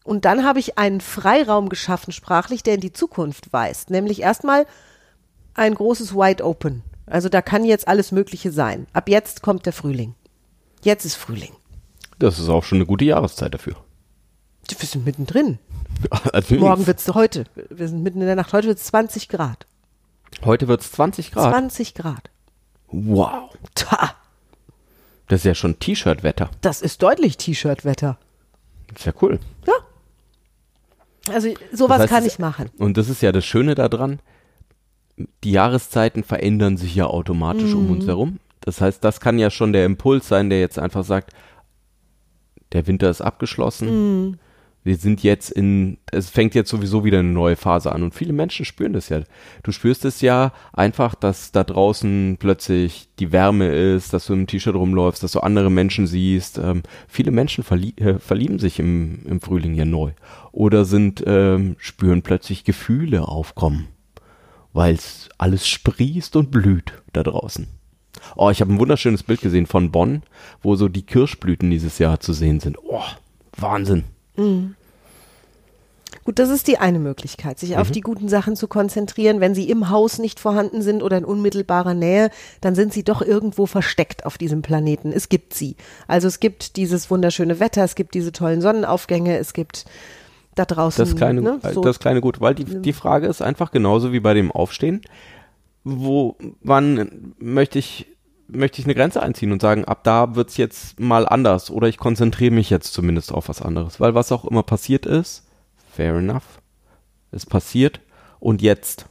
Und 0.03 0.25
dann 0.25 0.43
habe 0.43 0.59
ich 0.59 0.77
einen 0.77 1.01
Freiraum 1.01 1.69
geschaffen, 1.69 2.13
sprachlich, 2.13 2.63
der 2.63 2.75
in 2.75 2.81
die 2.81 2.93
Zukunft 2.93 3.53
weist. 3.53 3.91
Nämlich 3.91 4.21
erstmal 4.21 4.65
ein 5.53 5.75
großes 5.75 6.15
Wide 6.15 6.43
Open. 6.43 6.83
Also 7.05 7.29
da 7.29 7.43
kann 7.43 7.63
jetzt 7.63 7.87
alles 7.87 8.11
Mögliche 8.11 8.51
sein. 8.51 8.87
Ab 8.93 9.07
jetzt 9.07 9.43
kommt 9.43 9.67
der 9.67 9.73
Frühling. 9.73 10.15
Jetzt 10.83 11.05
ist 11.05 11.15
Frühling. 11.15 11.53
Das 12.19 12.39
ist 12.39 12.49
auch 12.49 12.63
schon 12.63 12.77
eine 12.77 12.85
gute 12.85 13.05
Jahreszeit 13.05 13.53
dafür. 13.53 13.75
Wir 14.67 14.87
sind 14.87 15.05
mittendrin. 15.05 15.59
Also 16.33 16.55
Morgen 16.55 16.87
wird's 16.87 17.07
heute. 17.13 17.45
Wir 17.69 17.87
sind 17.87 18.03
mitten 18.03 18.19
in 18.21 18.27
der 18.27 18.35
Nacht. 18.35 18.51
Heute 18.53 18.67
wird's 18.67 18.85
20 18.85 19.29
Grad. 19.29 19.65
Heute 20.43 20.67
wird 20.67 20.81
es 20.81 20.91
20 20.91 21.31
Grad. 21.31 21.51
20 21.51 21.93
Grad. 21.93 22.29
Wow. 22.87 23.51
Ta, 23.75 24.13
Das 25.27 25.41
ist 25.41 25.45
ja 25.45 25.55
schon 25.55 25.79
T-Shirt-Wetter. 25.79 26.49
das 26.61 26.81
ist 26.81 27.01
deutlich 27.01 27.37
T-Shirt-Wetter. 27.37 28.17
Ist 28.95 29.05
ja 29.05 29.13
cool. 29.21 29.39
Ja. 29.67 29.73
Also 31.33 31.49
sowas 31.71 31.97
Das 31.97 32.01
heißt, 32.01 32.09
kann 32.11 32.23
es- 32.25 32.33
ich 32.33 32.39
machen. 32.39 32.69
Und 32.77 32.97
das 32.97 33.09
ist 33.09 33.21
ja 33.21 33.31
das 33.31 33.45
Schöne 33.45 33.73
daran, 33.75 34.19
die 35.43 35.51
Jahreszeiten 35.51 36.23
verändern 36.23 36.77
sich 36.77 36.93
ja 36.95 37.07
automatisch 37.07 37.73
um 37.73 37.85
Mhm. 37.85 37.91
uns 37.91 38.07
herum. 38.07 38.39
Das 38.61 38.81
heißt, 38.81 39.03
das 39.03 39.19
kann 39.19 39.39
ja 39.39 39.49
schon 39.49 39.73
der 39.73 39.85
Impuls 39.85 40.27
sein, 40.27 40.49
der 40.49 40.59
jetzt 40.59 40.77
einfach 40.79 41.03
sagt, 41.03 41.31
der 42.71 42.87
Winter 42.87 43.09
ist 43.09 43.21
abgeschlossen. 43.21 44.27
Mhm. 44.27 44.39
Wir 44.85 44.97
sind 44.97 45.23
jetzt 45.23 45.49
in, 45.49 45.97
es 46.11 46.29
fängt 46.29 46.53
jetzt 46.53 46.69
sowieso 46.69 47.03
wieder 47.03 47.17
eine 47.17 47.29
neue 47.29 47.55
Phase 47.55 47.91
an. 47.91 48.03
Und 48.03 48.13
viele 48.13 48.33
Menschen 48.33 48.65
spüren 48.65 48.93
das 48.93 49.09
ja. 49.09 49.21
Du 49.63 49.71
spürst 49.71 50.05
es 50.05 50.21
ja 50.21 50.53
einfach, 50.73 51.15
dass 51.15 51.51
da 51.51 51.63
draußen 51.63 52.37
plötzlich 52.39 53.09
die 53.17 53.31
Wärme 53.31 53.73
ist, 53.73 54.13
dass 54.13 54.27
du 54.27 54.33
im 54.33 54.45
T-Shirt 54.45 54.75
rumläufst, 54.75 55.23
dass 55.23 55.31
du 55.31 55.39
andere 55.39 55.71
Menschen 55.71 56.05
siehst. 56.05 56.59
Ähm, 56.59 56.83
viele 57.07 57.31
Menschen 57.31 57.63
verlie 57.63 57.93
äh, 57.97 58.19
verlieben 58.19 58.59
sich 58.59 58.77
im, 58.77 59.25
im 59.25 59.41
Frühling 59.41 59.73
ja 59.73 59.85
neu. 59.85 60.11
Oder 60.51 60.85
sind, 60.85 61.23
ähm, 61.25 61.77
spüren 61.79 62.21
plötzlich 62.21 62.63
Gefühle 62.63 63.27
aufkommen. 63.27 63.87
Weil 64.71 64.93
es 64.93 65.29
alles 65.39 65.67
sprießt 65.67 66.35
und 66.35 66.51
blüht 66.51 66.93
da 67.11 67.23
draußen. 67.23 67.65
Oh, 68.35 68.49
ich 68.49 68.61
habe 68.61 68.73
ein 68.73 68.79
wunderschönes 68.79 69.23
Bild 69.23 69.41
gesehen 69.41 69.65
von 69.67 69.91
Bonn, 69.91 70.23
wo 70.61 70.75
so 70.75 70.87
die 70.87 71.03
Kirschblüten 71.03 71.69
dieses 71.69 71.99
Jahr 71.99 72.19
zu 72.19 72.33
sehen 72.33 72.59
sind. 72.59 72.77
Oh, 72.87 73.01
Wahnsinn. 73.57 74.03
Gut, 76.23 76.39
das 76.39 76.49
ist 76.49 76.67
die 76.67 76.77
eine 76.79 76.97
Möglichkeit, 76.99 77.59
sich 77.59 77.71
Mhm. 77.71 77.75
auf 77.77 77.91
die 77.91 78.01
guten 78.01 78.29
Sachen 78.29 78.55
zu 78.55 78.67
konzentrieren. 78.67 79.39
Wenn 79.41 79.53
sie 79.53 79.69
im 79.69 79.89
Haus 79.89 80.17
nicht 80.17 80.39
vorhanden 80.39 80.81
sind 80.81 81.03
oder 81.03 81.17
in 81.17 81.25
unmittelbarer 81.25 81.93
Nähe, 81.93 82.31
dann 82.61 82.73
sind 82.73 82.91
sie 82.93 83.03
doch 83.03 83.21
irgendwo 83.21 83.65
versteckt 83.67 84.25
auf 84.25 84.37
diesem 84.37 84.61
Planeten. 84.63 85.11
Es 85.11 85.29
gibt 85.29 85.53
sie. 85.53 85.75
Also 86.07 86.27
es 86.27 86.39
gibt 86.39 86.77
dieses 86.77 87.11
wunderschöne 87.11 87.59
Wetter, 87.59 87.83
es 87.83 87.95
gibt 87.95 88.15
diese 88.15 88.31
tollen 88.31 88.61
Sonnenaufgänge, 88.61 89.37
es 89.37 89.53
gibt 89.53 89.85
da 90.55 90.65
draußen 90.65 91.03
Das 91.05 91.15
kleine, 91.15 91.41
ne, 91.41 91.59
so 91.73 91.81
das 91.81 91.99
kleine 91.99 92.21
Gut, 92.21 92.41
weil 92.41 92.55
die, 92.55 92.63
die 92.63 92.93
Frage 92.93 93.27
ist 93.27 93.41
einfach 93.41 93.71
genauso 93.71 94.11
wie 94.11 94.21
bei 94.21 94.33
dem 94.33 94.51
Aufstehen, 94.51 95.01
wo, 95.85 96.35
wann 96.61 97.35
möchte 97.37 97.79
ich, 97.79 98.07
möchte 98.47 98.81
ich 98.81 98.85
eine 98.85 98.95
Grenze 98.95 99.21
einziehen 99.21 99.51
und 99.51 99.61
sagen, 99.61 99.85
ab 99.85 100.03
da 100.03 100.35
wird's 100.35 100.57
jetzt 100.57 100.99
mal 100.99 101.27
anders 101.27 101.69
oder 101.69 101.87
ich 101.87 101.97
konzentriere 101.97 102.53
mich 102.53 102.69
jetzt 102.69 102.91
zumindest 102.91 103.31
auf 103.31 103.47
was 103.47 103.61
anderes, 103.61 103.99
weil 103.99 104.15
was 104.15 104.31
auch 104.31 104.45
immer 104.45 104.63
passiert 104.63 105.05
ist, 105.05 105.47
fair 105.89 106.15
enough, 106.15 106.59
ist 107.31 107.49
passiert 107.49 108.01
und 108.39 108.61
jetzt, 108.61 109.05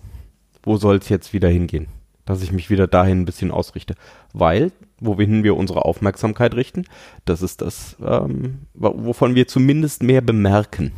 wo 0.65 0.77
soll's 0.77 1.09
jetzt 1.09 1.33
wieder 1.33 1.49
hingehen? 1.49 1.87
Dass 2.25 2.43
ich 2.43 2.53
mich 2.53 2.71
wieder 2.71 2.89
dahin 2.89 3.21
ein 3.21 3.27
bisschen 3.27 3.51
ausrichte, 3.51 3.95
weil, 4.33 4.73
wohin 4.99 5.45
wir 5.45 5.57
unsere 5.57 5.85
Aufmerksamkeit 5.85 6.55
richten, 6.55 6.87
das 7.25 7.43
ist 7.43 7.61
das, 7.61 7.97
ähm, 8.05 8.67
wovon 8.75 9.35
wir 9.35 9.47
zumindest 9.47 10.03
mehr 10.03 10.23
bemerken. 10.23 10.93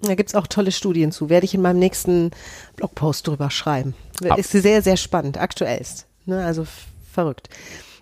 Da 0.00 0.14
gibt's 0.14 0.34
auch 0.34 0.46
tolle 0.46 0.72
Studien 0.72 1.10
zu. 1.10 1.28
Werde 1.28 1.44
ich 1.44 1.54
in 1.54 1.62
meinem 1.62 1.78
nächsten 1.78 2.30
Blogpost 2.76 3.26
drüber 3.26 3.50
schreiben. 3.50 3.94
Ist 4.36 4.52
sehr, 4.52 4.82
sehr 4.82 4.96
spannend, 4.96 5.38
aktuellst. 5.38 6.06
Ne? 6.26 6.44
Also 6.44 6.66
verrückt. 7.12 7.48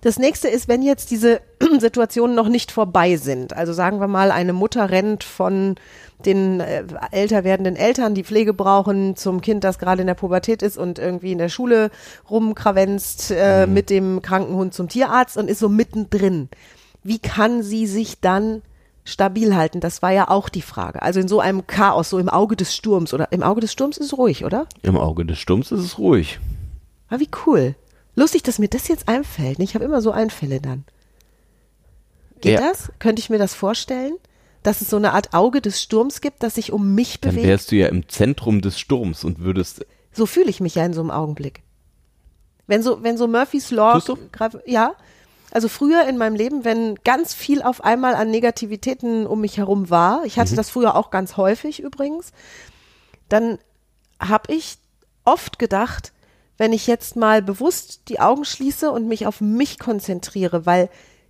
Das 0.03 0.19
nächste 0.19 0.49
ist, 0.49 0.69
wenn 0.69 0.83
jetzt 0.83 1.11
diese 1.11 1.41
Situationen 1.81 2.37
noch 2.37 2.49
nicht 2.49 2.71
vorbei 2.71 3.17
sind. 3.17 3.57
Also 3.57 3.73
sagen 3.73 3.99
wir 3.99 4.09
mal, 4.09 4.31
eine 4.31 4.53
Mutter 4.53 4.91
rennt 4.91 5.25
von 5.25 5.77
den 6.25 6.61
äh, 6.61 6.85
älter 7.11 7.45
werdenden 7.45 7.77
Eltern, 7.77 8.15
die 8.15 8.25
Pflege 8.25 8.55
brauchen, 8.55 9.17
zum 9.17 9.41
Kind, 9.41 9.65
das 9.65 9.79
gerade 9.79 10.03
in 10.03 10.07
der 10.07 10.15
Pubertät 10.15 10.63
ist 10.63 10.79
und 10.79 10.99
irgendwie 10.99 11.33
in 11.33 11.39
der 11.39 11.49
Schule 11.49 11.91
rumkravenzt 12.31 13.33
äh, 13.33 13.67
mit 13.67 13.91
dem 13.91 14.23
kranken 14.23 14.55
Hund 14.55 14.75
zum 14.75 14.89
Tierarzt 14.89 15.37
und 15.37 15.49
ist 15.49 15.59
so 15.59 15.69
mittendrin. 15.69 16.49
Wie 17.03 17.19
kann 17.19 17.63
sie 17.63 17.87
sich 17.87 18.21
dann 18.21 18.63
stabil 19.07 19.55
halten? 19.57 19.81
Das 19.81 20.03
war 20.03 20.11
ja 20.11 20.29
auch 20.29 20.51
die 20.51 20.61
Frage. 20.61 21.01
Also 21.01 21.21
in 21.21 21.29
so 21.29 21.41
einem 21.41 21.67
Chaos, 21.67 22.11
so 22.11 22.19
im 22.19 22.29
Auge 22.29 22.57
des 22.57 22.75
Sturms 22.77 23.15
oder 23.15 23.33
im 23.33 23.43
Auge 23.43 23.63
des 23.63 23.73
Sturms 23.73 23.97
ist 23.97 24.07
es 24.13 24.19
ruhig, 24.19 24.45
oder? 24.45 24.67
Im 24.83 24.99
Auge 24.99 25.25
des 25.25 25.39
Sturms 25.39 25.73
ist 25.73 25.81
es 25.81 25.99
ruhig. 25.99 26.39
Ah, 27.09 27.19
wie 27.19 27.31
cool. 27.47 27.75
Lustig, 28.15 28.43
dass 28.43 28.59
mir 28.59 28.69
das 28.69 28.89
jetzt 28.89 29.09
einfällt. 29.09 29.59
Ich 29.61 29.75
habe 29.75 29.85
immer 29.85 30.03
so 30.03 30.11
Einfälle 30.11 30.61
dann. 30.61 30.85
Geht 32.41 32.61
Ja. 32.61 32.69
das? 32.69 32.91
Könnte 32.99 33.21
ich 33.21 33.31
mir 33.31 33.39
das 33.39 33.55
vorstellen? 33.55 34.15
Dass 34.63 34.81
es 34.81 34.91
so 34.91 34.97
eine 34.97 35.13
Art 35.13 35.33
Auge 35.33 35.61
des 35.61 35.81
Sturms 35.81 36.21
gibt, 36.21 36.43
das 36.43 36.57
sich 36.57 36.73
um 36.73 36.95
mich 36.95 37.21
Dann 37.21 37.31
bewegt? 37.33 37.47
wärst 37.47 37.71
du 37.73 37.77
ja 37.77 37.87
im 37.89 38.09
Zentrum 38.09 38.61
des 38.61 38.79
Sturms 38.81 39.23
und 39.25 39.39
würdest. 39.39 39.87
So 40.13 40.27
fühle 40.27 40.51
ich 40.51 40.61
mich 40.61 40.75
ja 40.75 40.85
in 40.85 40.93
so 40.93 41.01
einem 41.01 41.11
Augenblick. 41.13 41.63
Wenn 42.67 42.83
so, 42.83 43.03
wenn 43.05 43.17
so 43.17 43.29
Murphy's 43.29 43.71
Law, 43.71 43.93
Tust 43.95 44.09
du? 44.09 44.17
greif- 44.33 44.59
ja. 44.67 44.95
Also 45.53 45.69
früher 45.69 46.07
in 46.07 46.19
meinem 46.19 46.35
Leben, 46.35 46.65
wenn 46.65 46.97
ganz 47.05 47.33
viel 47.33 47.63
auf 47.63 47.83
einmal 47.85 48.15
an 48.15 48.31
Negativitäten 48.31 49.27
um 49.27 49.41
mich 49.41 49.59
herum 49.59 49.91
war, 49.91 50.25
ich 50.25 50.37
Mhm. 50.37 50.41
hatte 50.43 50.57
das 50.57 50.71
früher 50.71 50.97
auch 50.97 51.11
ganz 51.11 51.37
häufig 51.37 51.83
übrigens, 51.83 52.33
dann 53.29 53.59
habe 54.21 54.53
ich 54.53 54.79
oft 55.25 55.59
gedacht, 55.59 56.13
wenn 56.59 56.73
ich 56.73 56.87
jetzt 56.87 57.17
mal 57.17 57.43
bewusst 57.43 58.09
die 58.09 58.21
Augen 58.21 58.45
schließe 58.45 58.91
und 58.91 59.09
mich 59.09 59.27
auf 59.27 59.41
mich 59.41 59.79
konzentriere, 59.79 60.67
weil 60.67 60.89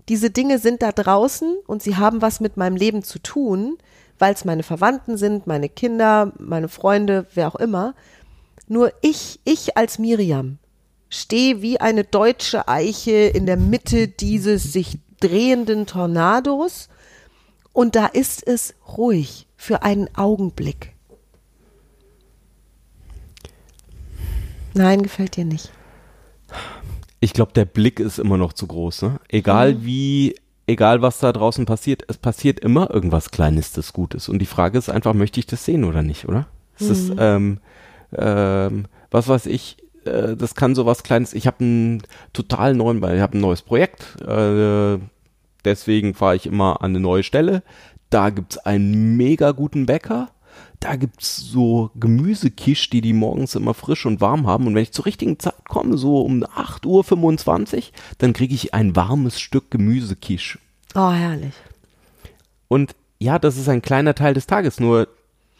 diese 0.08 0.30
Dinge 0.30 0.58
sind 0.58 0.82
da 0.82 0.92
draußen 0.92 1.56
und 1.66 1.82
sie 1.82 1.96
haben 1.96 2.23
was 2.23 2.38
mit 2.38 2.56
meinem 2.56 2.76
Leben 2.76 3.02
zu 3.02 3.18
tun, 3.18 3.76
weil 4.18 4.32
es 4.35 4.44
meine 4.44 4.62
Verwandten 4.62 5.16
sind, 5.16 5.46
meine 5.46 5.68
Kinder, 5.68 6.32
meine 6.38 6.68
Freunde, 6.68 7.26
wer 7.35 7.49
auch 7.49 7.56
immer. 7.56 7.94
Nur 8.68 8.92
ich, 9.02 9.40
ich 9.44 9.76
als 9.76 9.99
Miriam, 9.99 10.58
stehe 11.20 11.62
wie 11.62 11.80
eine 11.80 12.04
deutsche 12.04 12.68
Eiche 12.68 13.12
in 13.12 13.46
der 13.46 13.56
Mitte 13.56 14.08
dieses 14.08 14.73
sich 14.73 14.99
drehenden 15.20 15.87
Tornados 15.87 16.88
und 17.73 17.96
da 17.96 18.06
ist 18.06 18.46
es 18.46 18.75
ruhig 18.96 19.46
für 19.56 19.82
einen 19.82 20.08
Augenblick. 20.16 20.94
Nein, 24.75 25.02
gefällt 25.02 25.37
dir 25.37 25.44
nicht. 25.44 25.73
Ich 27.20 27.32
glaube, 27.32 27.52
der 27.52 27.64
Blick 27.64 27.99
ist 27.99 28.18
immer 28.18 28.37
noch 28.37 28.52
zu 28.52 28.66
groß. 28.66 29.02
Ne? 29.02 29.20
Egal 29.28 29.85
wie, 29.85 30.37
egal 30.66 31.00
was 31.00 31.18
da 31.18 31.32
draußen 31.32 31.64
passiert, 31.64 32.04
es 32.08 32.18
passiert 32.18 32.61
immer 32.61 32.90
irgendwas 32.90 33.30
Kleines, 33.30 33.73
das 33.73 33.94
Gutes. 33.94 34.28
Und 34.28 34.38
die 34.38 34.46
Frage 34.46 34.76
ist 34.76 34.90
einfach, 34.90 35.14
möchte 35.14 35.40
ich 35.40 35.46
das 35.46 35.64
sehen 35.64 35.85
oder 35.85 36.02
nicht, 36.02 36.28
oder? 36.28 36.46
Es 36.78 36.90
ist, 36.90 37.12
ähm, 37.18 37.58
ähm, 38.14 38.87
was 39.11 39.28
weiß 39.28 39.46
ich, 39.46 39.78
äh, 40.06 40.36
das 40.36 40.54
kann 40.54 40.75
sowas 40.75 41.02
Kleines. 41.02 41.34
Ich 41.34 41.46
habe 41.46 41.60
einen 41.60 42.02
total 42.32 42.75
neuen, 42.75 42.98
ich 42.98 43.20
habe 43.20 43.36
ein 43.36 43.40
neues 43.40 43.62
Projekt. 43.62 44.20
Äh, 44.22 44.98
deswegen 45.64 46.14
fahre 46.14 46.36
ich 46.36 46.46
immer 46.46 46.82
an 46.82 46.90
eine 46.92 47.00
neue 47.00 47.22
Stelle. 47.22 47.62
Da 48.10 48.30
gibt's 48.30 48.58
einen 48.58 49.16
mega 49.16 49.52
guten 49.52 49.86
Bäcker. 49.86 50.30
Da 50.80 50.96
gibt's 50.96 51.38
so 51.38 51.90
Gemüsekisch, 51.94 52.90
die 52.90 53.00
die 53.00 53.12
morgens 53.12 53.54
immer 53.54 53.75
frisch 53.75 54.06
und 54.06 54.20
warm 54.20 54.46
haben. 54.46 54.66
Und 54.66 54.75
wenn 54.75 54.82
ich 54.82 54.92
zur 54.92 55.06
richtigen 55.06 55.38
Zeit 55.38 55.54
komme, 55.68 55.96
so 55.96 56.20
um 56.20 56.44
8.25 56.44 57.76
Uhr, 57.76 57.82
dann 58.18 58.32
kriege 58.32 58.54
ich 58.54 58.75
ein 58.75 58.94
warmes 58.94 59.40
Stück 59.40 59.70
Gemüsekisch. 59.70 60.58
Oh, 60.94 61.10
herrlich. 61.10 61.54
Und 62.68 62.94
ja, 63.18 63.38
das 63.38 63.56
ist 63.56 63.68
ein 63.68 63.82
kleiner 63.82 64.14
Teil 64.14 64.34
des 64.34 64.46
Tages. 64.46 64.80
Nur 64.80 65.08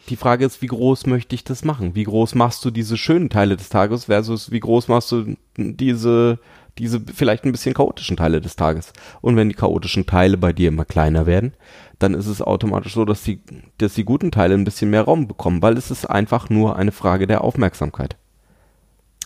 die 0.09 0.15
Frage 0.15 0.45
ist, 0.45 0.61
wie 0.61 0.67
groß 0.67 1.05
möchte 1.05 1.35
ich 1.35 1.43
das 1.43 1.63
machen? 1.65 1.95
Wie 1.95 2.03
groß 2.03 2.35
machst 2.35 2.63
du 2.63 2.71
diese 2.71 2.97
schönen 2.97 3.29
Teile 3.29 3.57
des 3.57 3.69
Tages 3.69 4.05
versus 4.05 4.51
wie 4.51 4.59
groß 4.59 4.87
machst 4.87 5.11
du 5.11 5.35
diese, 5.57 6.39
diese 6.77 7.01
vielleicht 7.13 7.43
ein 7.43 7.51
bisschen 7.51 7.73
chaotischen 7.73 8.17
Teile 8.17 8.39
des 8.39 8.55
Tages? 8.55 8.93
Und 9.21 9.35
wenn 9.35 9.49
die 9.49 9.55
chaotischen 9.55 10.05
Teile 10.05 10.37
bei 10.37 10.53
dir 10.53 10.69
immer 10.69 10.85
kleiner 10.85 11.25
werden, 11.25 11.53
dann 11.99 12.13
ist 12.13 12.27
es 12.27 12.41
automatisch 12.41 12.93
so, 12.93 13.05
dass 13.05 13.23
die, 13.23 13.41
dass 13.77 13.95
die 13.95 14.05
guten 14.05 14.31
Teile 14.31 14.53
ein 14.53 14.63
bisschen 14.63 14.89
mehr 14.89 15.03
Raum 15.03 15.27
bekommen, 15.27 15.61
weil 15.61 15.77
es 15.77 15.91
ist 15.91 16.05
einfach 16.05 16.49
nur 16.49 16.75
eine 16.75 16.91
Frage 16.91 17.27
der 17.27 17.43
Aufmerksamkeit. 17.43 18.15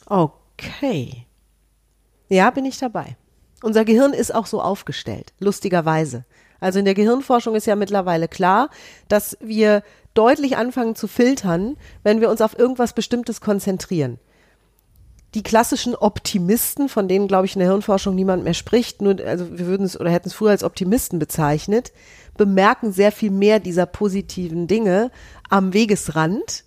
Okay. 0.07 1.25
Ja, 2.27 2.49
bin 2.49 2.65
ich 2.65 2.77
dabei. 2.77 3.17
Unser 3.61 3.85
Gehirn 3.85 4.13
ist 4.13 4.33
auch 4.33 4.47
so 4.47 4.61
aufgestellt, 4.61 5.33
lustigerweise. 5.39 6.25
Also 6.59 6.79
in 6.79 6.85
der 6.85 6.93
Gehirnforschung 6.93 7.55
ist 7.55 7.65
ja 7.65 7.75
mittlerweile 7.75 8.27
klar, 8.27 8.69
dass 9.07 9.37
wir 9.41 9.83
deutlich 10.13 10.57
anfangen 10.57 10.95
zu 10.95 11.07
filtern, 11.07 11.77
wenn 12.03 12.21
wir 12.21 12.29
uns 12.29 12.41
auf 12.41 12.57
irgendwas 12.57 12.93
Bestimmtes 12.93 13.41
konzentrieren. 13.41 14.19
Die 15.33 15.43
klassischen 15.43 15.95
Optimisten, 15.95 16.89
von 16.89 17.07
denen 17.07 17.29
glaube 17.29 17.45
ich 17.45 17.55
in 17.55 17.59
der 17.59 17.69
Hirnforschung 17.69 18.15
niemand 18.15 18.43
mehr 18.43 18.53
spricht, 18.53 19.01
nur 19.01 19.17
also 19.25 19.57
wir 19.57 19.65
würden 19.65 19.85
es 19.85 19.97
oder 19.97 20.09
hätten 20.09 20.27
es 20.27 20.33
früher 20.33 20.49
als 20.49 20.63
Optimisten 20.63 21.19
bezeichnet, 21.19 21.93
bemerken 22.35 22.91
sehr 22.91 23.13
viel 23.13 23.31
mehr 23.31 23.59
dieser 23.59 23.85
positiven 23.85 24.67
Dinge 24.67 25.09
am 25.49 25.73
Wegesrand 25.73 26.65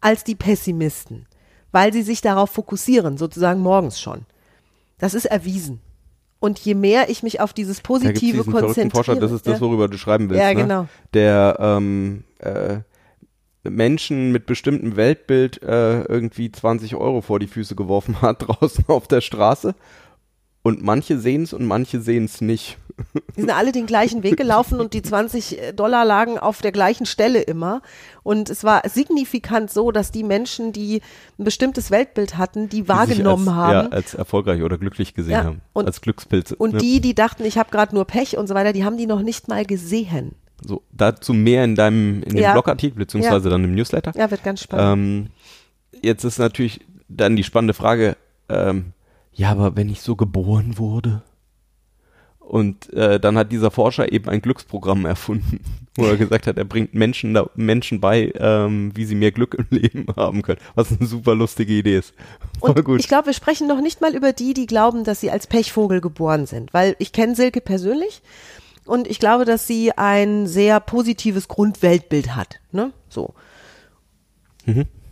als 0.00 0.24
die 0.24 0.34
Pessimisten, 0.34 1.26
weil 1.72 1.92
sie 1.92 2.02
sich 2.02 2.22
darauf 2.22 2.50
fokussieren, 2.50 3.18
sozusagen 3.18 3.60
morgens 3.60 4.00
schon. 4.00 4.24
Das 4.98 5.12
ist 5.12 5.26
erwiesen. 5.26 5.82
Und 6.38 6.58
je 6.58 6.74
mehr 6.74 7.08
ich 7.08 7.22
mich 7.22 7.40
auf 7.40 7.52
dieses 7.52 7.78
Da 7.78 7.82
Positive 7.82 8.44
verrückten 8.44 8.66
konzentriere, 8.66 9.04
Forscher, 9.04 9.20
das 9.20 9.32
ist 9.32 9.46
das, 9.46 9.54
ja. 9.54 9.60
worüber 9.60 9.88
du 9.88 9.96
schreiben 9.96 10.28
willst. 10.28 10.42
Ja, 10.42 10.52
ne? 10.52 10.62
genau. 10.62 10.88
Der 11.14 11.56
ähm, 11.58 12.24
äh, 12.38 12.78
Menschen 13.64 14.32
mit 14.32 14.46
bestimmtem 14.46 14.96
Weltbild 14.96 15.62
äh, 15.62 16.02
irgendwie 16.02 16.52
20 16.52 16.94
Euro 16.94 17.20
vor 17.20 17.38
die 17.38 17.46
Füße 17.46 17.74
geworfen 17.74 18.20
hat 18.22 18.46
draußen 18.46 18.84
auf 18.88 19.08
der 19.08 19.20
Straße. 19.20 19.74
Und 20.62 20.82
manche 20.82 21.18
sehen 21.18 21.44
es 21.44 21.52
und 21.52 21.64
manche 21.64 22.00
sehen 22.00 22.24
es 22.24 22.40
nicht. 22.40 22.76
Die 23.36 23.40
sind 23.42 23.50
alle 23.50 23.72
den 23.72 23.86
gleichen 23.86 24.22
Weg 24.22 24.36
gelaufen 24.38 24.80
und 24.80 24.94
die 24.94 25.02
20 25.02 25.74
Dollar 25.76 26.04
lagen 26.06 26.38
auf 26.38 26.62
der 26.62 26.72
gleichen 26.72 27.04
Stelle 27.04 27.42
immer. 27.42 27.82
Und 28.22 28.48
es 28.48 28.64
war 28.64 28.82
signifikant 28.88 29.70
so, 29.70 29.92
dass 29.92 30.10
die 30.12 30.22
Menschen, 30.24 30.72
die 30.72 31.02
ein 31.38 31.44
bestimmtes 31.44 31.90
Weltbild 31.90 32.38
hatten, 32.38 32.68
die 32.70 32.82
die 32.82 32.88
wahrgenommen 32.88 33.48
als, 33.48 33.56
haben. 33.56 33.72
Ja, 33.72 33.88
als 33.92 34.14
erfolgreich 34.14 34.62
oder 34.62 34.78
glücklich 34.78 35.12
gesehen 35.14 35.32
Ja, 35.32 35.44
haben. 35.44 35.60
und- 35.74 35.86
als 35.86 36.00
Glückspilze. 36.00 36.56
Und 36.56 36.72
ne? 36.74 36.78
die, 36.78 37.00
die 37.00 37.14
dachten, 37.14 37.44
ich 37.44 37.58
habe 37.58 37.70
gerade 37.70 37.94
nur 37.94 38.06
Pech 38.06 38.38
und 38.38 38.46
so 38.46 38.54
weiter, 38.54 38.72
die 38.72 38.84
haben 38.84 38.96
die 38.96 39.06
noch 39.06 39.22
nicht 39.22 39.48
mal 39.48 39.64
gesehen. 39.66 40.34
So, 40.64 40.82
dazu 40.90 41.34
mehr 41.34 41.64
in 41.64 41.74
deinem, 41.74 42.22
in 42.22 42.30
dem 42.30 42.38
Ja. 42.38 42.52
Blogartikel, 42.52 42.98
beziehungsweise 42.98 43.44
Ja. 43.48 43.50
dann 43.50 43.64
im 43.64 43.74
Newsletter. 43.74 44.12
Ja, 44.16 44.30
wird 44.30 44.42
ganz 44.42 44.62
spannend. 44.62 45.30
Ähm, 45.92 46.00
jetzt 46.02 46.24
ist 46.24 46.38
natürlich 46.38 46.80
dann 47.08 47.36
die 47.36 47.44
spannende 47.44 47.74
Frage, 47.74 48.16
ähm, 48.48 48.92
ja, 49.34 49.50
aber 49.50 49.76
wenn 49.76 49.90
ich 49.90 50.00
so 50.00 50.16
geboren 50.16 50.78
wurde 50.78 51.22
und 52.46 52.92
äh, 52.92 53.18
dann 53.18 53.36
hat 53.36 53.50
dieser 53.50 53.72
Forscher 53.72 54.12
eben 54.12 54.28
ein 54.28 54.40
Glücksprogramm 54.40 55.04
erfunden, 55.04 55.60
wo 55.96 56.04
er 56.04 56.16
gesagt 56.16 56.46
hat, 56.46 56.56
er 56.56 56.64
bringt 56.64 56.94
Menschen, 56.94 57.34
da, 57.34 57.50
Menschen 57.56 58.00
bei, 58.00 58.32
ähm, 58.38 58.92
wie 58.94 59.04
sie 59.04 59.16
mehr 59.16 59.32
Glück 59.32 59.54
im 59.54 59.66
Leben 59.70 60.06
haben 60.16 60.42
können, 60.42 60.60
was 60.76 60.92
eine 60.92 61.08
super 61.08 61.34
lustige 61.34 61.72
Idee 61.72 61.98
ist. 61.98 62.14
Voll 62.60 62.70
Und 62.70 62.84
gut. 62.84 63.00
ich 63.00 63.08
glaube, 63.08 63.26
wir 63.26 63.32
sprechen 63.32 63.66
noch 63.66 63.80
nicht 63.80 64.00
mal 64.00 64.14
über 64.14 64.32
die, 64.32 64.54
die 64.54 64.66
glauben, 64.66 65.02
dass 65.02 65.20
sie 65.20 65.30
als 65.32 65.48
Pechvogel 65.48 66.00
geboren 66.00 66.46
sind, 66.46 66.72
weil 66.72 66.94
ich 67.00 67.12
kenne 67.12 67.34
Silke 67.34 67.60
persönlich 67.60 68.22
und 68.84 69.08
ich 69.08 69.18
glaube, 69.18 69.44
dass 69.44 69.66
sie 69.66 69.90
ein 69.92 70.46
sehr 70.46 70.78
positives 70.78 71.48
Grundweltbild 71.48 72.36
hat. 72.36 72.60
Ne? 72.70 72.92
So. 73.08 73.34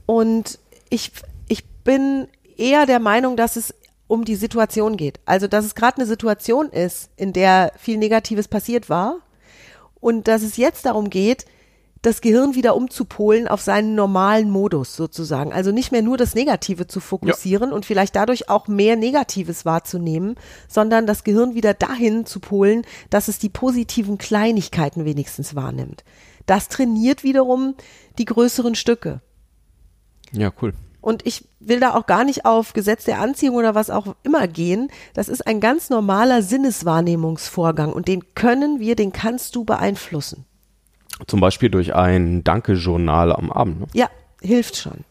Und 0.06 0.58
ich, 0.88 1.10
ich 1.48 1.64
bin 1.82 2.28
eher 2.56 2.86
der 2.86 3.00
Meinung, 3.00 3.36
dass 3.36 3.56
es 3.56 3.74
um 4.06 4.24
die 4.24 4.36
Situation 4.36 4.96
geht. 4.96 5.20
Also, 5.24 5.46
dass 5.46 5.64
es 5.64 5.74
gerade 5.74 5.98
eine 5.98 6.06
Situation 6.06 6.68
ist, 6.68 7.10
in 7.16 7.32
der 7.32 7.72
viel 7.78 7.98
Negatives 7.98 8.48
passiert 8.48 8.88
war 8.88 9.18
und 10.00 10.28
dass 10.28 10.42
es 10.42 10.56
jetzt 10.56 10.86
darum 10.86 11.10
geht, 11.10 11.46
das 12.04 12.20
Gehirn 12.20 12.54
wieder 12.54 12.76
umzupolen 12.76 13.48
auf 13.48 13.62
seinen 13.62 13.94
normalen 13.94 14.50
Modus 14.50 14.94
sozusagen. 14.94 15.52
Also 15.52 15.72
nicht 15.72 15.90
mehr 15.90 16.02
nur 16.02 16.18
das 16.18 16.34
Negative 16.34 16.86
zu 16.86 17.00
fokussieren 17.00 17.72
und 17.72 17.86
vielleicht 17.86 18.14
dadurch 18.14 18.50
auch 18.50 18.68
mehr 18.68 18.96
Negatives 18.96 19.64
wahrzunehmen, 19.64 20.36
sondern 20.68 21.06
das 21.06 21.24
Gehirn 21.24 21.54
wieder 21.54 21.72
dahin 21.72 22.26
zu 22.26 22.40
polen, 22.40 22.82
dass 23.08 23.28
es 23.28 23.38
die 23.38 23.48
positiven 23.48 24.18
Kleinigkeiten 24.18 25.06
wenigstens 25.06 25.54
wahrnimmt. 25.54 26.04
Das 26.44 26.68
trainiert 26.68 27.24
wiederum 27.24 27.74
die 28.18 28.26
größeren 28.26 28.74
Stücke. 28.74 29.22
Ja, 30.32 30.52
cool. 30.60 30.74
Und 31.04 31.26
ich 31.26 31.44
will 31.60 31.80
da 31.80 31.92
auch 31.92 32.06
gar 32.06 32.24
nicht 32.24 32.46
auf 32.46 32.72
Gesetz 32.72 33.04
der 33.04 33.20
Anziehung 33.20 33.56
oder 33.56 33.74
was 33.74 33.90
auch 33.90 34.16
immer 34.22 34.48
gehen. 34.48 34.88
Das 35.12 35.28
ist 35.28 35.46
ein 35.46 35.60
ganz 35.60 35.90
normaler 35.90 36.40
Sinneswahrnehmungsvorgang 36.40 37.92
und 37.92 38.08
den 38.08 38.34
können 38.34 38.80
wir, 38.80 38.96
den 38.96 39.12
kannst 39.12 39.54
du 39.54 39.64
beeinflussen. 39.64 40.46
Zum 41.26 41.40
Beispiel 41.40 41.68
durch 41.68 41.94
ein 41.94 42.42
Danke-Journal 42.42 43.32
am 43.32 43.52
Abend. 43.52 43.80
Ne? 43.80 43.86
Ja, 43.92 44.08
hilft 44.40 44.76
schon. 44.76 45.04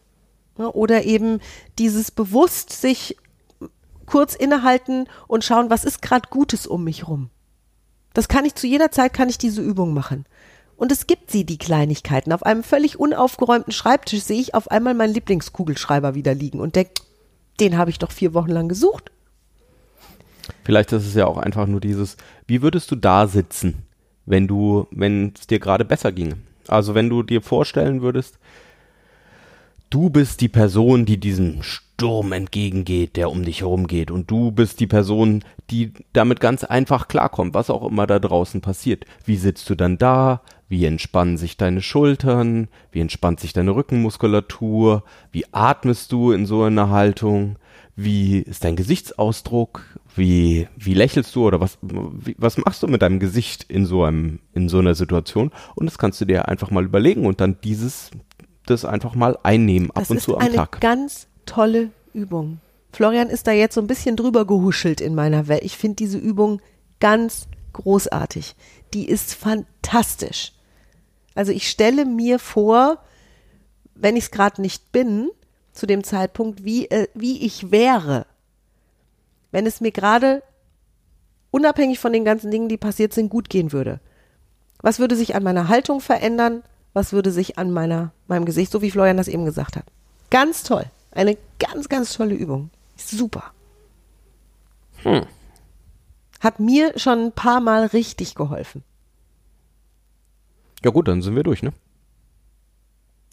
Oder 0.56 1.04
eben 1.04 1.38
dieses 1.78 2.10
bewusst 2.10 2.72
sich 2.72 3.16
kurz 4.04 4.34
innehalten 4.34 5.06
und 5.28 5.44
schauen, 5.44 5.70
was 5.70 5.84
ist 5.84 6.02
gerade 6.02 6.28
Gutes 6.28 6.66
um 6.66 6.82
mich 6.82 7.06
rum. 7.06 7.30
Das 8.14 8.26
kann 8.26 8.44
ich 8.44 8.56
zu 8.56 8.66
jeder 8.66 8.90
Zeit, 8.90 9.12
kann 9.12 9.28
ich 9.28 9.38
diese 9.38 9.62
Übung 9.62 9.94
machen. 9.94 10.26
Und 10.76 10.92
es 10.92 11.06
gibt 11.06 11.30
sie, 11.30 11.44
die 11.44 11.58
Kleinigkeiten. 11.58 12.32
Auf 12.32 12.42
einem 12.42 12.62
völlig 12.62 12.98
unaufgeräumten 12.98 13.72
Schreibtisch 13.72 14.22
sehe 14.22 14.40
ich 14.40 14.54
auf 14.54 14.70
einmal 14.70 14.94
meinen 14.94 15.14
Lieblingskugelschreiber 15.14 16.14
wieder 16.14 16.34
liegen 16.34 16.60
und 16.60 16.76
denke, 16.76 16.94
den 17.60 17.76
habe 17.78 17.90
ich 17.90 17.98
doch 17.98 18.10
vier 18.10 18.34
Wochen 18.34 18.50
lang 18.50 18.68
gesucht. 18.68 19.10
Vielleicht 20.64 20.92
ist 20.92 21.06
es 21.06 21.14
ja 21.14 21.26
auch 21.26 21.38
einfach 21.38 21.66
nur 21.66 21.80
dieses, 21.80 22.16
wie 22.46 22.62
würdest 22.62 22.90
du 22.90 22.96
da 22.96 23.26
sitzen, 23.26 23.84
wenn 24.26 24.48
du, 24.48 24.86
wenn 24.90 25.32
es 25.38 25.46
dir 25.46 25.58
gerade 25.58 25.84
besser 25.84 26.12
ginge? 26.12 26.36
Also 26.68 26.94
wenn 26.94 27.08
du 27.08 27.22
dir 27.22 27.42
vorstellen 27.42 28.02
würdest, 28.02 28.38
du 29.90 30.10
bist 30.10 30.40
die 30.40 30.48
Person, 30.48 31.04
die 31.04 31.18
diesen 31.18 31.62
Sturm 31.62 32.32
entgegengeht, 32.32 33.16
der 33.16 33.30
um 33.30 33.44
dich 33.44 33.60
herum 33.60 33.86
geht 33.86 34.10
und 34.10 34.30
du 34.30 34.50
bist 34.50 34.80
die 34.80 34.86
Person, 34.86 35.44
die 35.70 35.92
damit 36.12 36.40
ganz 36.40 36.64
einfach 36.64 37.08
klarkommt, 37.08 37.54
was 37.54 37.70
auch 37.70 37.86
immer 37.86 38.06
da 38.06 38.18
draußen 38.18 38.60
passiert. 38.60 39.04
Wie 39.24 39.36
sitzt 39.36 39.68
du 39.70 39.74
dann 39.74 39.98
da? 39.98 40.42
Wie 40.68 40.84
entspannen 40.86 41.36
sich 41.36 41.56
deine 41.56 41.82
Schultern? 41.82 42.68
Wie 42.90 43.00
entspannt 43.00 43.40
sich 43.40 43.52
deine 43.52 43.74
Rückenmuskulatur? 43.74 45.04
Wie 45.30 45.44
atmest 45.52 46.10
du 46.12 46.32
in 46.32 46.46
so 46.46 46.62
einer 46.62 46.90
Haltung? 46.90 47.56
Wie 47.96 48.38
ist 48.38 48.64
dein 48.64 48.74
Gesichtsausdruck? 48.76 49.82
Wie, 50.16 50.68
wie 50.76 50.94
lächelst 50.94 51.34
du 51.36 51.46
oder 51.46 51.60
was, 51.60 51.78
wie, 51.82 52.34
was 52.38 52.56
machst 52.58 52.82
du 52.82 52.86
mit 52.88 53.02
deinem 53.02 53.20
Gesicht 53.20 53.64
in 53.64 53.84
so 53.86 54.04
einem, 54.04 54.40
in 54.52 54.68
so 54.68 54.78
einer 54.78 54.94
Situation? 54.94 55.50
Und 55.74 55.86
das 55.86 55.98
kannst 55.98 56.20
du 56.20 56.24
dir 56.24 56.48
einfach 56.48 56.70
mal 56.70 56.84
überlegen 56.84 57.26
und 57.26 57.40
dann 57.40 57.58
dieses, 57.62 58.10
das 58.66 58.84
einfach 58.84 59.14
mal 59.14 59.38
einnehmen, 59.42 59.90
ab 59.90 59.96
Das 60.00 60.10
und 60.10 60.16
ist 60.16 60.24
zu 60.24 60.36
am 60.36 60.42
eine 60.42 60.54
Tag. 60.56 60.80
ganz 60.80 61.28
tolle 61.46 61.90
Übung. 62.14 62.58
Florian 62.92 63.28
ist 63.28 63.46
da 63.46 63.52
jetzt 63.52 63.74
so 63.74 63.80
ein 63.80 63.88
bisschen 63.88 64.16
drüber 64.16 64.46
gehuschelt 64.46 65.00
in 65.00 65.14
meiner 65.14 65.48
Welt. 65.48 65.64
Ich 65.64 65.76
finde 65.76 65.96
diese 65.96 66.18
Übung 66.18 66.60
ganz 67.00 67.48
großartig. 67.74 68.56
Die 68.94 69.06
ist 69.06 69.34
fantastisch. 69.34 70.52
Also 71.34 71.52
ich 71.52 71.68
stelle 71.68 72.06
mir 72.06 72.38
vor, 72.38 72.98
wenn 73.94 74.16
ich 74.16 74.24
es 74.24 74.30
gerade 74.30 74.62
nicht 74.62 74.92
bin, 74.92 75.30
zu 75.72 75.86
dem 75.86 76.04
Zeitpunkt, 76.04 76.64
wie, 76.64 76.86
äh, 76.86 77.08
wie 77.14 77.44
ich 77.44 77.70
wäre, 77.70 78.26
wenn 79.50 79.66
es 79.66 79.80
mir 79.80 79.90
gerade 79.90 80.42
unabhängig 81.50 81.98
von 81.98 82.12
den 82.12 82.24
ganzen 82.24 82.50
Dingen, 82.50 82.68
die 82.68 82.76
passiert 82.76 83.12
sind, 83.12 83.28
gut 83.28 83.50
gehen 83.50 83.72
würde. 83.72 84.00
Was 84.80 84.98
würde 84.98 85.16
sich 85.16 85.34
an 85.34 85.42
meiner 85.42 85.68
Haltung 85.68 86.00
verändern? 86.00 86.62
Was 86.92 87.12
würde 87.12 87.30
sich 87.30 87.58
an 87.58 87.70
meiner, 87.70 88.12
meinem 88.28 88.44
Gesicht, 88.44 88.70
so 88.70 88.82
wie 88.82 88.90
Florian 88.90 89.16
das 89.16 89.28
eben 89.28 89.44
gesagt 89.44 89.76
hat. 89.76 89.84
Ganz 90.30 90.62
toll. 90.62 90.84
Eine 91.10 91.36
ganz, 91.58 91.88
ganz 91.88 92.12
tolle 92.14 92.34
Übung. 92.34 92.70
Super. 92.96 93.52
Hat 96.44 96.60
mir 96.60 96.98
schon 96.98 97.26
ein 97.26 97.32
paar 97.32 97.60
Mal 97.60 97.86
richtig 97.86 98.34
geholfen. 98.34 98.84
Ja 100.84 100.90
gut, 100.90 101.08
dann 101.08 101.22
sind 101.22 101.34
wir 101.34 101.42
durch, 101.42 101.62
ne? 101.62 101.72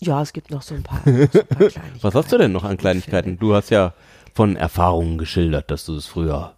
Ja, 0.01 0.21
es 0.21 0.31
gibt 0.31 0.49
noch 0.49 0.61
so 0.61 0.75
ein 0.75 0.83
paar, 0.83 1.01
so 1.05 1.11
ein 1.11 1.27
paar 1.27 1.67
Kleinigkeiten. 1.67 1.99
Was 2.01 2.15
hast 2.15 2.31
du 2.31 2.37
denn 2.37 2.53
noch 2.53 2.63
an 2.63 2.77
Kleinigkeiten? 2.77 3.37
Du 3.37 3.53
hast 3.53 3.69
ja 3.69 3.93
von 4.33 4.55
Erfahrungen 4.55 5.17
geschildert, 5.17 5.69
dass 5.69 5.85
du 5.85 5.95
es 5.95 6.05
früher 6.05 6.55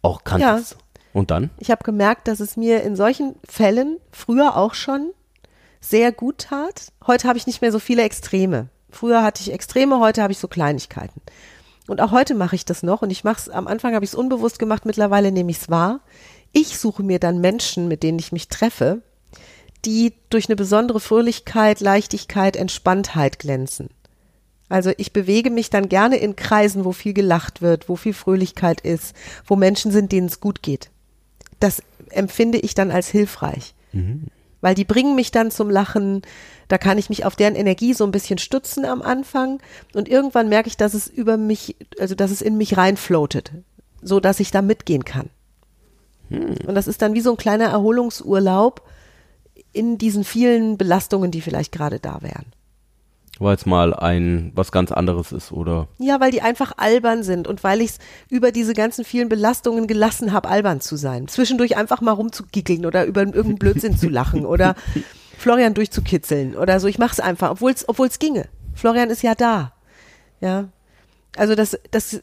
auch 0.00 0.24
kanntest. 0.24 0.78
Und 1.12 1.30
dann? 1.30 1.50
Ich 1.58 1.70
habe 1.70 1.84
gemerkt, 1.84 2.28
dass 2.28 2.40
es 2.40 2.56
mir 2.56 2.82
in 2.82 2.96
solchen 2.96 3.36
Fällen 3.46 3.98
früher 4.10 4.56
auch 4.56 4.72
schon 4.72 5.10
sehr 5.80 6.12
gut 6.12 6.38
tat. 6.38 6.92
Heute 7.06 7.28
habe 7.28 7.36
ich 7.36 7.46
nicht 7.46 7.60
mehr 7.60 7.72
so 7.72 7.78
viele 7.78 8.02
Extreme. 8.02 8.68
Früher 8.90 9.22
hatte 9.22 9.42
ich 9.42 9.52
Extreme, 9.52 10.00
heute 10.00 10.22
habe 10.22 10.32
ich 10.32 10.38
so 10.38 10.48
Kleinigkeiten. 10.48 11.20
Und 11.88 12.02
auch 12.02 12.12
heute 12.12 12.34
mache 12.34 12.54
ich 12.54 12.64
das 12.64 12.82
noch 12.82 13.02
und 13.02 13.10
ich 13.10 13.24
mache 13.24 13.38
es, 13.38 13.48
am 13.48 13.66
Anfang 13.66 13.94
habe 13.94 14.04
ich 14.04 14.12
es 14.12 14.14
unbewusst 14.14 14.58
gemacht, 14.58 14.84
mittlerweile 14.84 15.32
nehme 15.32 15.50
ich 15.50 15.56
es 15.62 15.70
wahr. 15.70 16.00
Ich 16.52 16.78
suche 16.78 17.02
mir 17.02 17.18
dann 17.18 17.40
Menschen, 17.40 17.88
mit 17.88 18.02
denen 18.02 18.18
ich 18.18 18.30
mich 18.30 18.48
treffe, 18.48 19.02
die 19.84 20.12
durch 20.28 20.48
eine 20.48 20.56
besondere 20.56 21.00
Fröhlichkeit, 21.00 21.80
Leichtigkeit, 21.80 22.56
Entspanntheit 22.56 23.38
glänzen. 23.38 23.88
Also 24.68 24.92
ich 24.98 25.14
bewege 25.14 25.50
mich 25.50 25.70
dann 25.70 25.88
gerne 25.88 26.16
in 26.18 26.36
Kreisen, 26.36 26.84
wo 26.84 26.92
viel 26.92 27.14
gelacht 27.14 27.62
wird, 27.62 27.88
wo 27.88 27.96
viel 27.96 28.12
Fröhlichkeit 28.12 28.82
ist, 28.82 29.16
wo 29.46 29.56
Menschen 29.56 29.90
sind, 29.90 30.12
denen 30.12 30.26
es 30.26 30.40
gut 30.40 30.62
geht. 30.62 30.90
Das 31.58 31.82
empfinde 32.10 32.58
ich 32.58 32.74
dann 32.74 32.90
als 32.90 33.08
hilfreich. 33.08 33.74
Weil 34.60 34.74
die 34.74 34.84
bringen 34.84 35.14
mich 35.14 35.30
dann 35.30 35.50
zum 35.50 35.70
Lachen, 35.70 36.22
da 36.66 36.78
kann 36.78 36.98
ich 36.98 37.08
mich 37.08 37.24
auf 37.24 37.36
deren 37.36 37.54
Energie 37.54 37.94
so 37.94 38.04
ein 38.04 38.10
bisschen 38.10 38.38
stützen 38.38 38.84
am 38.84 39.02
Anfang 39.02 39.60
und 39.94 40.08
irgendwann 40.08 40.48
merke 40.48 40.68
ich, 40.68 40.76
dass 40.76 40.94
es 40.94 41.06
über 41.06 41.36
mich, 41.36 41.76
also 41.98 42.14
dass 42.14 42.30
es 42.30 42.42
in 42.42 42.56
mich 42.56 42.76
reinfloatet, 42.76 43.52
so 44.02 44.18
dass 44.20 44.40
ich 44.40 44.50
da 44.50 44.62
mitgehen 44.62 45.04
kann. 45.04 45.30
Und 46.30 46.74
das 46.74 46.88
ist 46.88 47.00
dann 47.02 47.14
wie 47.14 47.20
so 47.20 47.30
ein 47.30 47.36
kleiner 47.36 47.66
Erholungsurlaub 47.66 48.82
in 49.72 49.96
diesen 49.96 50.24
vielen 50.24 50.76
Belastungen, 50.76 51.30
die 51.30 51.40
vielleicht 51.40 51.72
gerade 51.72 52.00
da 52.00 52.20
wären. 52.22 52.46
Weil 53.40 53.54
es 53.54 53.66
mal 53.66 53.94
ein 53.94 54.50
was 54.56 54.72
ganz 54.72 54.90
anderes 54.90 55.30
ist, 55.30 55.52
oder? 55.52 55.86
Ja, 55.98 56.18
weil 56.20 56.32
die 56.32 56.42
einfach 56.42 56.72
albern 56.76 57.22
sind 57.22 57.46
und 57.46 57.62
weil 57.62 57.80
ich 57.80 57.90
es 57.90 57.98
über 58.30 58.50
diese 58.50 58.74
ganzen 58.74 59.04
vielen 59.04 59.28
Belastungen 59.28 59.86
gelassen 59.86 60.32
habe, 60.32 60.48
albern 60.48 60.80
zu 60.80 60.96
sein. 60.96 61.28
Zwischendurch 61.28 61.76
einfach 61.76 62.00
mal 62.00 62.10
rumzugickeln 62.12 62.84
oder 62.84 63.04
über 63.04 63.20
irgendeinen 63.20 63.58
Blödsinn 63.58 63.96
zu 63.96 64.08
lachen 64.08 64.44
oder 64.44 64.74
Florian 65.38 65.74
durchzukitzeln 65.74 66.56
oder 66.56 66.80
so. 66.80 66.88
Ich 66.88 66.98
mache 66.98 67.12
es 67.12 67.20
einfach, 67.20 67.50
obwohl 67.52 67.70
es 67.70 67.88
obwohl 67.88 68.08
es 68.08 68.18
ginge. 68.18 68.46
Florian 68.74 69.08
ist 69.10 69.22
ja 69.22 69.36
da. 69.36 69.72
Ja. 70.40 70.68
Also 71.36 71.54
das, 71.54 71.78
das, 71.92 72.20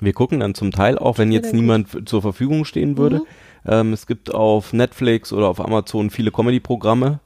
Wir 0.00 0.12
gucken 0.12 0.40
dann 0.40 0.54
zum 0.56 0.72
Teil 0.72 0.98
auch, 0.98 1.18
wenn 1.18 1.30
jetzt 1.30 1.52
gut. 1.52 1.60
niemand 1.60 1.94
f- 1.94 2.04
zur 2.04 2.20
Verfügung 2.22 2.64
stehen 2.64 2.96
würde. 2.98 3.22
Ähm, 3.64 3.92
es 3.92 4.08
gibt 4.08 4.34
auf 4.34 4.72
Netflix 4.72 5.32
oder 5.32 5.48
auf 5.48 5.60
Amazon 5.60 6.10
viele 6.10 6.32
Comedy-Programme. 6.32 7.20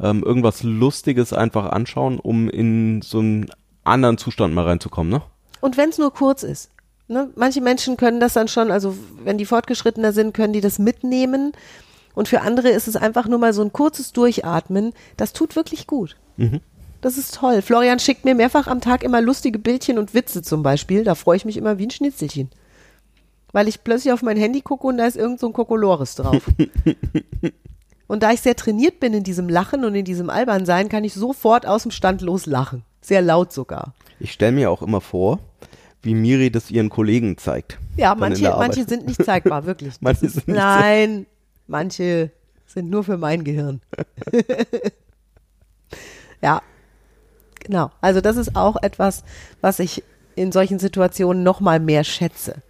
Ähm, 0.00 0.22
irgendwas 0.22 0.62
Lustiges 0.62 1.32
einfach 1.32 1.70
anschauen, 1.70 2.18
um 2.18 2.50
in 2.50 3.00
so 3.02 3.18
einen 3.18 3.50
anderen 3.84 4.18
Zustand 4.18 4.54
mal 4.54 4.64
reinzukommen, 4.64 5.10
ne? 5.10 5.22
Und 5.60 5.76
wenn 5.76 5.88
es 5.88 5.98
nur 5.98 6.12
kurz 6.12 6.42
ist. 6.42 6.70
Ne? 7.08 7.30
Manche 7.36 7.60
Menschen 7.60 7.96
können 7.96 8.20
das 8.20 8.34
dann 8.34 8.48
schon, 8.48 8.70
also 8.70 8.96
wenn 9.24 9.38
die 9.38 9.46
fortgeschrittener 9.46 10.12
sind, 10.12 10.34
können 10.34 10.52
die 10.52 10.60
das 10.60 10.78
mitnehmen. 10.78 11.52
Und 12.14 12.28
für 12.28 12.40
andere 12.40 12.70
ist 12.70 12.88
es 12.88 12.96
einfach 12.96 13.26
nur 13.28 13.38
mal 13.38 13.52
so 13.52 13.62
ein 13.62 13.72
kurzes 13.72 14.12
Durchatmen. 14.12 14.92
Das 15.16 15.32
tut 15.32 15.56
wirklich 15.56 15.86
gut. 15.86 16.16
Das 17.00 17.18
ist 17.18 17.34
toll. 17.34 17.62
Florian 17.62 17.98
schickt 17.98 18.24
mir 18.24 18.34
mehrfach 18.34 18.66
am 18.66 18.80
Tag 18.80 19.04
immer 19.04 19.20
lustige 19.20 19.58
Bildchen 19.58 19.98
und 19.98 20.14
Witze 20.14 20.42
zum 20.42 20.62
Beispiel. 20.62 21.04
Da 21.04 21.14
freue 21.14 21.36
ich 21.36 21.44
mich 21.44 21.56
immer 21.56 21.78
wie 21.78 21.86
ein 21.86 21.90
Schnitzelchen. 21.90 22.50
Weil 23.52 23.68
ich 23.68 23.84
plötzlich 23.84 24.12
auf 24.12 24.22
mein 24.22 24.36
Handy 24.36 24.60
gucke 24.60 24.86
und 24.86 24.98
da 24.98 25.06
ist 25.06 25.16
irgend 25.16 25.40
so 25.40 25.46
ein 25.46 25.52
Kokolores 25.52 26.16
drauf. 26.16 26.42
und 28.06 28.22
da 28.22 28.32
ich 28.32 28.40
sehr 28.40 28.56
trainiert 28.56 29.00
bin 29.00 29.14
in 29.14 29.24
diesem 29.24 29.48
Lachen 29.48 29.84
und 29.84 29.94
in 29.94 30.04
diesem 30.04 30.30
Albernsein, 30.30 30.88
kann 30.88 31.04
ich 31.04 31.14
sofort 31.14 31.66
aus 31.66 31.82
dem 31.82 31.90
Stand 31.90 32.20
loslachen. 32.20 32.84
Sehr 33.00 33.22
laut 33.22 33.52
sogar. 33.52 33.94
Ich 34.20 34.32
stelle 34.32 34.52
mir 34.52 34.70
auch 34.70 34.82
immer 34.82 35.00
vor, 35.00 35.40
wie 36.02 36.14
Miri 36.14 36.50
das 36.50 36.70
ihren 36.70 36.88
Kollegen 36.88 37.36
zeigt. 37.36 37.78
Ja, 37.96 38.14
manche, 38.14 38.48
manche 38.50 38.84
sind 38.84 39.06
nicht 39.06 39.24
zeigbar, 39.24 39.66
wirklich. 39.66 39.94
Manche 40.00 40.28
sind 40.28 40.48
nicht 40.48 40.56
Nein, 40.56 41.26
manche 41.66 42.30
sind 42.66 42.90
nur 42.90 43.04
für 43.04 43.16
mein 43.16 43.42
Gehirn. 43.42 43.80
ja, 46.42 46.60
genau. 47.60 47.90
Also 48.00 48.20
das 48.20 48.36
ist 48.36 48.54
auch 48.54 48.76
etwas, 48.82 49.24
was 49.60 49.78
ich 49.78 50.04
in 50.34 50.52
solchen 50.52 50.78
Situationen 50.78 51.42
noch 51.42 51.60
mal 51.60 51.80
mehr 51.80 52.04
schätze. 52.04 52.62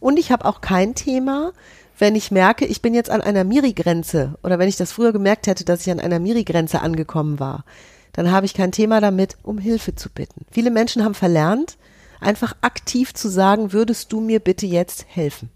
Und 0.00 0.18
ich 0.18 0.30
habe 0.30 0.44
auch 0.44 0.60
kein 0.60 0.94
Thema, 0.94 1.52
wenn 2.02 2.16
ich 2.16 2.32
merke, 2.32 2.66
ich 2.66 2.82
bin 2.82 2.94
jetzt 2.94 3.10
an 3.10 3.20
einer 3.20 3.44
Miri-Grenze 3.44 4.34
oder 4.42 4.58
wenn 4.58 4.68
ich 4.68 4.74
das 4.74 4.90
früher 4.90 5.12
gemerkt 5.12 5.46
hätte, 5.46 5.64
dass 5.64 5.86
ich 5.86 5.92
an 5.92 6.00
einer 6.00 6.18
Miri-Grenze 6.18 6.80
angekommen 6.80 7.38
war, 7.38 7.64
dann 8.12 8.32
habe 8.32 8.44
ich 8.44 8.54
kein 8.54 8.72
Thema 8.72 9.00
damit, 9.00 9.36
um 9.44 9.56
Hilfe 9.56 9.94
zu 9.94 10.10
bitten. 10.10 10.44
Viele 10.50 10.72
Menschen 10.72 11.04
haben 11.04 11.14
verlernt, 11.14 11.78
einfach 12.20 12.56
aktiv 12.60 13.14
zu 13.14 13.28
sagen, 13.28 13.72
würdest 13.72 14.12
du 14.12 14.20
mir 14.20 14.40
bitte 14.40 14.66
jetzt 14.66 15.06
helfen? 15.10 15.48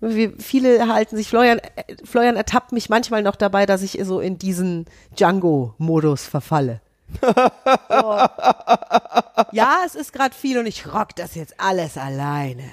Wir, 0.00 0.32
viele 0.38 0.88
halten 0.88 1.14
sich, 1.16 1.28
Florian, 1.28 1.60
Florian 2.02 2.36
ertappt 2.36 2.72
mich 2.72 2.88
manchmal 2.88 3.22
noch 3.22 3.36
dabei, 3.36 3.66
dass 3.66 3.82
ich 3.82 4.00
so 4.04 4.18
in 4.18 4.38
diesen 4.38 4.86
Django-Modus 5.14 6.24
verfalle. 6.24 6.80
So. 7.90 8.18
Ja, 9.52 9.82
es 9.84 9.94
ist 9.94 10.14
gerade 10.14 10.34
viel 10.34 10.58
und 10.58 10.64
ich 10.64 10.86
rock 10.86 11.14
das 11.16 11.34
jetzt 11.34 11.54
alles 11.58 11.98
alleine. 11.98 12.64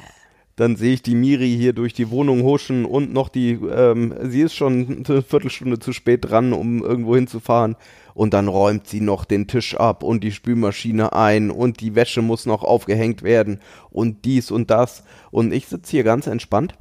Dann 0.62 0.76
sehe 0.76 0.94
ich 0.94 1.02
die 1.02 1.16
Miri 1.16 1.50
hier 1.58 1.74
durch 1.74 1.92
die 1.92 2.12
Wohnung 2.12 2.44
huschen 2.44 2.86
und 2.86 3.12
noch 3.12 3.30
die, 3.30 3.54
ähm, 3.54 4.14
sie 4.30 4.42
ist 4.42 4.54
schon 4.54 5.04
eine 5.10 5.24
Viertelstunde 5.24 5.80
zu 5.80 5.92
spät 5.92 6.30
dran, 6.30 6.54
um 6.54 6.84
irgendwo 6.84 7.16
hinzufahren. 7.16 7.76
Und 8.14 8.36
dann 8.36 8.48
räumt 8.48 8.86
sie 8.86 9.02
noch 9.02 9.26
den 9.26 9.48
Tisch 9.48 9.76
ab 9.76 10.04
und 10.04 10.24
die 10.24 10.32
Spülmaschine 10.32 11.14
ein 11.14 11.50
und 11.50 11.82
die 11.82 11.96
Wäsche 11.96 12.22
muss 12.22 12.46
noch 12.46 12.64
aufgehängt 12.64 13.24
werden 13.24 13.60
und 13.90 14.24
dies 14.24 14.52
und 14.52 14.70
das. 14.70 15.04
Und 15.32 15.52
ich 15.52 15.66
sitze 15.66 15.90
hier 15.90 16.04
ganz 16.04 16.28
entspannt, 16.28 16.76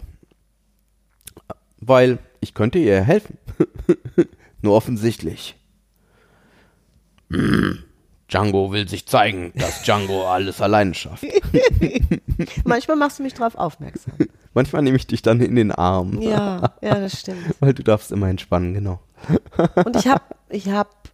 weil 1.78 2.18
ich 2.42 2.52
könnte 2.52 2.78
ihr 2.78 3.00
helfen. 3.00 3.38
Nur 4.60 4.74
offensichtlich. 4.74 5.56
Hm, 7.30 7.78
Django 8.30 8.72
will 8.72 8.88
sich 8.88 9.06
zeigen, 9.06 9.52
dass 9.56 9.82
Django 9.82 10.26
alles 10.30 10.60
alleine 10.60 10.94
schafft. 10.94 11.24
Manchmal 12.64 12.96
machst 12.96 13.18
du 13.18 13.22
mich 13.22 13.34
drauf 13.34 13.54
aufmerksam. 13.56 14.14
Manchmal 14.54 14.82
nehme 14.82 14.96
ich 14.96 15.06
dich 15.06 15.22
dann 15.22 15.40
in 15.40 15.56
den 15.56 15.72
Arm. 15.72 16.20
Ja, 16.22 16.74
ja, 16.80 16.94
das 16.94 17.20
stimmt. 17.20 17.54
Weil 17.60 17.74
du 17.74 17.82
darfst 17.82 18.12
immer 18.12 18.28
entspannen, 18.28 18.74
genau. 18.74 19.00
Und 19.84 19.96
ich 19.96 20.08
habe 20.08 20.22
ich 20.48 20.70
hab 20.70 21.10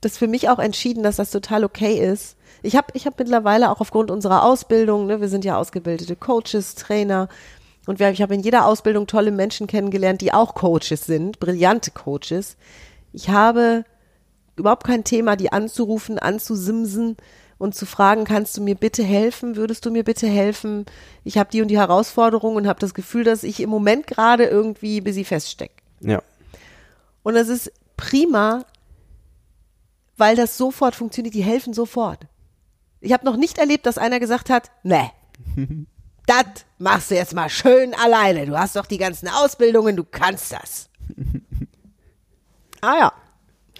das 0.00 0.18
für 0.18 0.28
mich 0.28 0.48
auch 0.48 0.58
entschieden, 0.58 1.02
dass 1.02 1.16
das 1.16 1.30
total 1.30 1.64
okay 1.64 1.98
ist. 1.98 2.36
Ich 2.62 2.76
habe 2.76 2.88
ich 2.94 3.06
hab 3.06 3.18
mittlerweile 3.18 3.70
auch 3.70 3.80
aufgrund 3.80 4.10
unserer 4.10 4.42
Ausbildung, 4.44 5.06
ne, 5.06 5.20
wir 5.20 5.28
sind 5.28 5.44
ja 5.44 5.56
ausgebildete 5.56 6.16
Coaches, 6.16 6.74
Trainer, 6.74 7.28
und 7.86 7.98
wir, 7.98 8.10
ich 8.10 8.22
habe 8.22 8.34
in 8.34 8.40
jeder 8.40 8.66
Ausbildung 8.66 9.06
tolle 9.06 9.30
Menschen 9.30 9.66
kennengelernt, 9.66 10.20
die 10.20 10.32
auch 10.32 10.54
Coaches 10.54 11.06
sind, 11.06 11.40
brillante 11.40 11.90
Coaches. 11.90 12.56
Ich 13.12 13.30
habe 13.30 13.84
überhaupt 14.60 14.84
kein 14.84 15.04
Thema, 15.04 15.36
die 15.36 15.52
anzurufen, 15.52 16.18
anzusimsen 16.18 17.16
und 17.58 17.74
zu 17.74 17.84
fragen, 17.84 18.24
kannst 18.24 18.56
du 18.56 18.62
mir 18.62 18.74
bitte 18.74 19.02
helfen? 19.02 19.56
Würdest 19.56 19.84
du 19.84 19.90
mir 19.90 20.04
bitte 20.04 20.26
helfen? 20.26 20.86
Ich 21.24 21.36
habe 21.36 21.50
die 21.50 21.60
und 21.60 21.68
die 21.68 21.78
Herausforderung 21.78 22.56
und 22.56 22.66
habe 22.66 22.80
das 22.80 22.94
Gefühl, 22.94 23.24
dass 23.24 23.42
ich 23.42 23.60
im 23.60 23.68
Moment 23.68 24.06
gerade 24.06 24.44
irgendwie 24.44 25.02
sie 25.12 25.24
feststecke. 25.24 25.74
Ja. 26.00 26.22
Und 27.22 27.34
das 27.34 27.48
ist 27.48 27.70
prima, 27.98 28.64
weil 30.16 30.36
das 30.36 30.56
sofort 30.56 30.94
funktioniert. 30.94 31.34
Die 31.34 31.42
helfen 31.42 31.74
sofort. 31.74 32.26
Ich 33.00 33.12
habe 33.12 33.26
noch 33.26 33.36
nicht 33.36 33.58
erlebt, 33.58 33.84
dass 33.84 33.98
einer 33.98 34.20
gesagt 34.20 34.48
hat, 34.48 34.70
ne, 34.82 35.10
das 36.26 36.46
machst 36.78 37.10
du 37.10 37.14
jetzt 37.14 37.34
mal 37.34 37.50
schön 37.50 37.92
alleine. 37.94 38.46
Du 38.46 38.58
hast 38.58 38.76
doch 38.76 38.86
die 38.86 38.98
ganzen 38.98 39.28
Ausbildungen, 39.28 39.96
du 39.96 40.04
kannst 40.04 40.52
das. 40.52 40.88
ah 42.80 42.96
ja. 42.98 43.12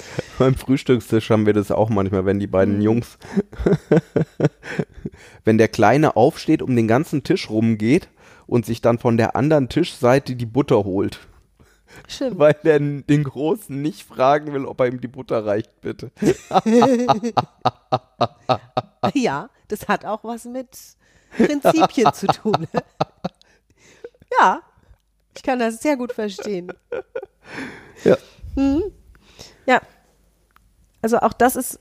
Beim 0.38 0.54
Frühstückstisch 0.54 1.30
haben 1.30 1.46
wir 1.46 1.52
das 1.52 1.70
auch 1.70 1.88
manchmal, 1.88 2.24
wenn 2.24 2.38
die 2.38 2.46
beiden 2.46 2.80
Jungs, 2.82 3.18
wenn 5.44 5.58
der 5.58 5.68
Kleine 5.68 6.16
aufsteht, 6.16 6.62
um 6.62 6.74
den 6.74 6.88
ganzen 6.88 7.22
Tisch 7.22 7.50
rumgeht 7.50 8.08
und 8.46 8.66
sich 8.66 8.80
dann 8.80 8.98
von 8.98 9.16
der 9.16 9.36
anderen 9.36 9.68
Tischseite 9.68 10.36
die 10.36 10.46
Butter 10.46 10.84
holt. 10.84 11.20
Stimmt. 12.06 12.38
Weil 12.38 12.56
er 12.62 12.78
den 12.78 13.24
Großen 13.24 13.80
nicht 13.80 14.06
fragen 14.06 14.52
will, 14.52 14.64
ob 14.64 14.80
er 14.80 14.86
ihm 14.86 15.00
die 15.00 15.08
Butter 15.08 15.44
reicht, 15.44 15.80
bitte. 15.80 16.10
Ja, 19.14 19.48
das 19.68 19.88
hat 19.88 20.04
auch 20.04 20.22
was 20.24 20.44
mit 20.44 20.68
Prinzipien 21.34 22.12
zu 22.12 22.26
tun. 22.26 22.66
ja, 24.38 24.60
ich 25.34 25.42
kann 25.42 25.58
das 25.58 25.80
sehr 25.80 25.96
gut 25.96 26.12
verstehen. 26.12 26.70
Ja. 28.04 28.18
Ja. 29.70 29.80
Also 31.00 31.18
auch 31.20 31.32
das 31.32 31.54
ist 31.54 31.78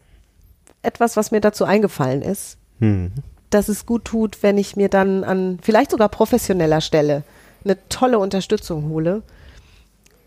etwas, 0.83 1.17
was 1.17 1.31
mir 1.31 1.41
dazu 1.41 1.65
eingefallen 1.65 2.21
ist, 2.21 2.57
Hm. 2.79 3.11
dass 3.49 3.67
es 3.67 3.85
gut 3.87 4.05
tut, 4.05 4.43
wenn 4.43 4.57
ich 4.59 4.75
mir 4.75 4.89
dann 4.89 5.23
an 5.23 5.57
vielleicht 5.61 5.89
sogar 5.91 6.07
professioneller 6.07 6.81
Stelle 6.81 7.23
eine 7.65 7.77
tolle 7.89 8.19
Unterstützung 8.19 8.89
hole. 8.89 9.23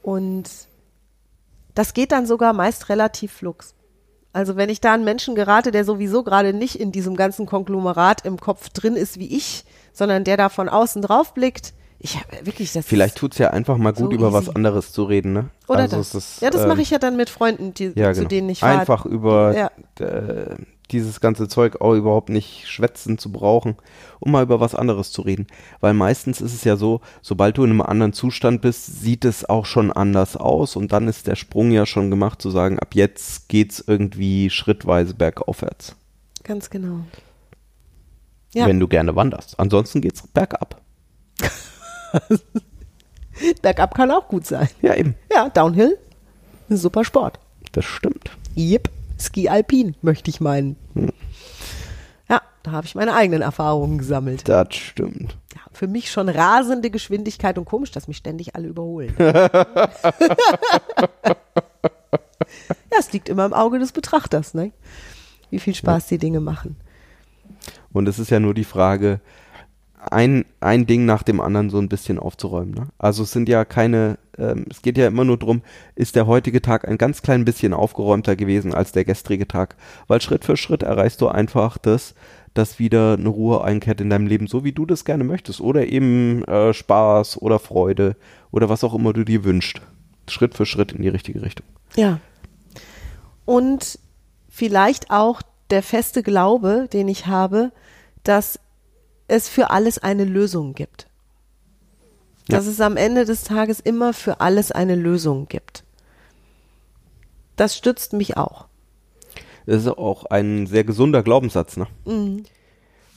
Und 0.02 0.50
das 1.74 1.94
geht 1.94 2.10
dann 2.10 2.26
sogar 2.26 2.52
meist 2.52 2.88
relativ 2.88 3.32
flux. 3.32 3.74
Also 4.32 4.56
wenn 4.56 4.68
ich 4.68 4.80
da 4.80 4.92
einen 4.92 5.04
Menschen 5.04 5.34
gerate, 5.34 5.70
der 5.70 5.84
sowieso 5.84 6.24
gerade 6.24 6.52
nicht 6.52 6.74
in 6.80 6.90
diesem 6.90 7.16
ganzen 7.16 7.46
Konglomerat 7.46 8.24
im 8.26 8.40
Kopf 8.40 8.68
drin 8.70 8.96
ist 8.96 9.18
wie 9.18 9.34
ich, 9.36 9.64
sondern 9.92 10.24
der 10.24 10.36
da 10.36 10.48
von 10.48 10.68
außen 10.68 11.00
drauf 11.00 11.32
blickt, 11.32 11.74
ich 12.02 12.16
habe 12.16 12.44
wirklich 12.46 12.72
das 12.72 12.84
Vielleicht 12.84 13.16
tut's 13.16 13.38
ja 13.38 13.50
einfach 13.50 13.76
mal 13.76 13.92
gut, 13.92 14.10
So 14.10 14.12
über 14.12 14.32
was 14.32 14.48
anderes 14.48 14.92
zu 14.92 15.04
reden, 15.04 15.32
ne? 15.32 15.50
oder 15.68 15.80
Also 15.82 15.98
das. 15.98 16.14
es 16.14 16.14
ist, 16.34 16.42
ja, 16.42 16.50
das 16.50 16.62
ähm, 16.62 16.68
mache 16.68 16.82
ich 16.82 16.90
ja 16.90 16.98
dann 16.98 17.16
mit 17.16 17.30
Freunden, 17.30 17.74
die, 17.74 17.92
ja, 17.94 18.12
zu 18.12 18.20
genau. 18.20 18.28
denen 18.28 18.48
ich 18.50 18.58
fahre. 18.60 18.80
Einfach 18.80 19.06
über 19.06 19.56
Ja. 19.56 19.70
äh, 20.04 20.56
dieses 20.90 21.20
ganze 21.20 21.48
Zeug 21.48 21.80
auch 21.80 21.94
überhaupt 21.94 22.28
nicht 22.28 22.68
schwätzen 22.68 23.16
zu 23.16 23.32
brauchen, 23.32 23.76
um 24.20 24.32
mal 24.32 24.42
über 24.42 24.60
was 24.60 24.74
anderes 24.74 25.10
zu 25.10 25.22
reden. 25.22 25.46
Weil 25.80 25.94
meistens 25.94 26.40
ist 26.40 26.52
es 26.52 26.64
ja 26.64 26.76
so, 26.76 27.00
sobald 27.22 27.56
du 27.56 27.64
in 27.64 27.70
einem 27.70 27.80
anderen 27.80 28.12
Zustand 28.12 28.60
bist, 28.60 29.00
sieht 29.00 29.24
es 29.24 29.48
auch 29.48 29.64
schon 29.64 29.90
anders 29.92 30.36
aus 30.36 30.76
und 30.76 30.92
dann 30.92 31.08
ist 31.08 31.28
der 31.28 31.36
Sprung 31.36 31.70
ja 31.70 31.86
schon 31.86 32.10
gemacht 32.10 32.42
zu 32.42 32.50
sagen, 32.50 32.78
ab 32.78 32.94
jetzt 32.94 33.48
geht's 33.48 33.82
irgendwie 33.86 34.50
schrittweise 34.50 35.14
bergaufwärts. 35.14 35.96
Ganz 36.42 36.68
genau. 36.68 37.00
Ja. 38.52 38.66
Wenn 38.66 38.80
du 38.80 38.86
gerne 38.88 39.16
wanderst. 39.16 39.58
Ansonsten 39.58 40.00
geht's 40.02 40.26
bergab. 40.26 40.82
Bergab 43.62 43.94
kann 43.94 44.10
auch 44.10 44.28
gut 44.28 44.46
sein. 44.46 44.68
Ja, 44.82 44.94
eben. 44.94 45.14
Ja, 45.32 45.48
Downhill, 45.48 45.98
ein 46.70 46.76
super 46.76 47.04
Sport. 47.04 47.38
Das 47.72 47.84
stimmt. 47.84 48.30
Yep, 48.56 48.90
Ski 49.18 49.48
Alpin, 49.48 49.96
möchte 50.02 50.30
ich 50.30 50.40
meinen. 50.40 50.76
Ja, 52.28 52.42
da 52.62 52.72
habe 52.72 52.86
ich 52.86 52.94
meine 52.94 53.14
eigenen 53.14 53.42
Erfahrungen 53.42 53.98
gesammelt. 53.98 54.48
Das 54.48 54.74
stimmt. 54.74 55.36
Ja, 55.54 55.60
für 55.72 55.86
mich 55.86 56.10
schon 56.10 56.28
rasende 56.28 56.90
Geschwindigkeit 56.90 57.56
und 57.58 57.64
komisch, 57.64 57.90
dass 57.92 58.08
mich 58.08 58.18
ständig 58.18 58.54
alle 58.54 58.68
überholen. 58.68 59.14
ja, 59.18 59.48
es 62.98 63.12
liegt 63.12 63.28
immer 63.28 63.46
im 63.46 63.54
Auge 63.54 63.78
des 63.78 63.92
Betrachters, 63.92 64.54
ne? 64.54 64.72
Wie 65.50 65.58
viel 65.58 65.74
Spaß 65.74 66.06
die 66.06 66.18
Dinge 66.18 66.40
machen. 66.40 66.76
Und 67.92 68.08
es 68.08 68.18
ist 68.18 68.30
ja 68.30 68.40
nur 68.40 68.54
die 68.54 68.64
Frage, 68.64 69.20
ein, 70.10 70.44
ein 70.60 70.86
Ding 70.86 71.04
nach 71.04 71.22
dem 71.22 71.40
anderen 71.40 71.70
so 71.70 71.78
ein 71.78 71.88
bisschen 71.88 72.18
aufzuräumen. 72.18 72.74
Ne? 72.74 72.88
Also 72.98 73.22
es 73.22 73.32
sind 73.32 73.48
ja 73.48 73.64
keine, 73.64 74.18
ähm, 74.36 74.66
es 74.68 74.82
geht 74.82 74.98
ja 74.98 75.06
immer 75.06 75.24
nur 75.24 75.38
drum, 75.38 75.62
ist 75.94 76.16
der 76.16 76.26
heutige 76.26 76.60
Tag 76.60 76.88
ein 76.88 76.98
ganz 76.98 77.22
klein 77.22 77.44
bisschen 77.44 77.72
aufgeräumter 77.72 78.34
gewesen 78.34 78.74
als 78.74 78.92
der 78.92 79.04
gestrige 79.04 79.46
Tag. 79.46 79.76
Weil 80.08 80.20
Schritt 80.20 80.44
für 80.44 80.56
Schritt 80.56 80.82
erreichst 80.82 81.20
du 81.20 81.28
einfach 81.28 81.78
das, 81.78 82.14
dass 82.54 82.78
wieder 82.78 83.14
eine 83.14 83.28
Ruhe 83.28 83.62
einkehrt 83.62 84.00
in 84.00 84.10
deinem 84.10 84.26
Leben, 84.26 84.46
so 84.46 84.64
wie 84.64 84.72
du 84.72 84.86
das 84.86 85.04
gerne 85.04 85.24
möchtest. 85.24 85.60
Oder 85.60 85.86
eben 85.86 86.44
äh, 86.44 86.74
Spaß 86.74 87.40
oder 87.40 87.58
Freude 87.58 88.16
oder 88.50 88.68
was 88.68 88.84
auch 88.84 88.94
immer 88.94 89.12
du 89.12 89.24
dir 89.24 89.44
wünschst. 89.44 89.80
Schritt 90.28 90.54
für 90.54 90.66
Schritt 90.66 90.92
in 90.92 91.02
die 91.02 91.08
richtige 91.08 91.42
Richtung. 91.42 91.66
Ja. 91.94 92.18
Und 93.44 93.98
vielleicht 94.48 95.10
auch 95.10 95.42
der 95.70 95.82
feste 95.82 96.22
Glaube, 96.22 96.88
den 96.92 97.08
ich 97.08 97.26
habe, 97.26 97.72
dass 98.24 98.58
es 99.32 99.48
für 99.48 99.70
alles 99.70 99.98
eine 99.98 100.24
Lösung 100.24 100.74
gibt. 100.74 101.06
Ja. 102.48 102.58
Dass 102.58 102.66
es 102.66 102.80
am 102.80 102.96
Ende 102.96 103.24
des 103.24 103.44
Tages 103.44 103.80
immer 103.80 104.12
für 104.12 104.40
alles 104.40 104.72
eine 104.72 104.94
Lösung 104.94 105.48
gibt. 105.48 105.84
Das 107.56 107.76
stützt 107.76 108.12
mich 108.12 108.36
auch. 108.36 108.66
Das 109.64 109.82
ist 109.82 109.88
auch 109.88 110.26
ein 110.26 110.66
sehr 110.66 110.84
gesunder 110.84 111.22
Glaubenssatz, 111.22 111.76
ne? 111.76 111.86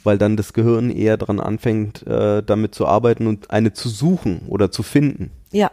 Weil 0.04 0.18
dann 0.18 0.38
das 0.38 0.54
Gehirn 0.54 0.92
eher 0.92 1.18
dran 1.18 1.40
anfängt, 1.40 2.06
äh, 2.06 2.44
damit 2.44 2.76
zu 2.76 2.86
arbeiten 2.86 3.28
und 3.28 3.50
eine 3.50 3.74
zu 3.74 3.90
suchen 3.90 4.44
oder 4.48 4.72
zu 4.72 4.84
finden. 4.84 5.32
Ja. 5.52 5.72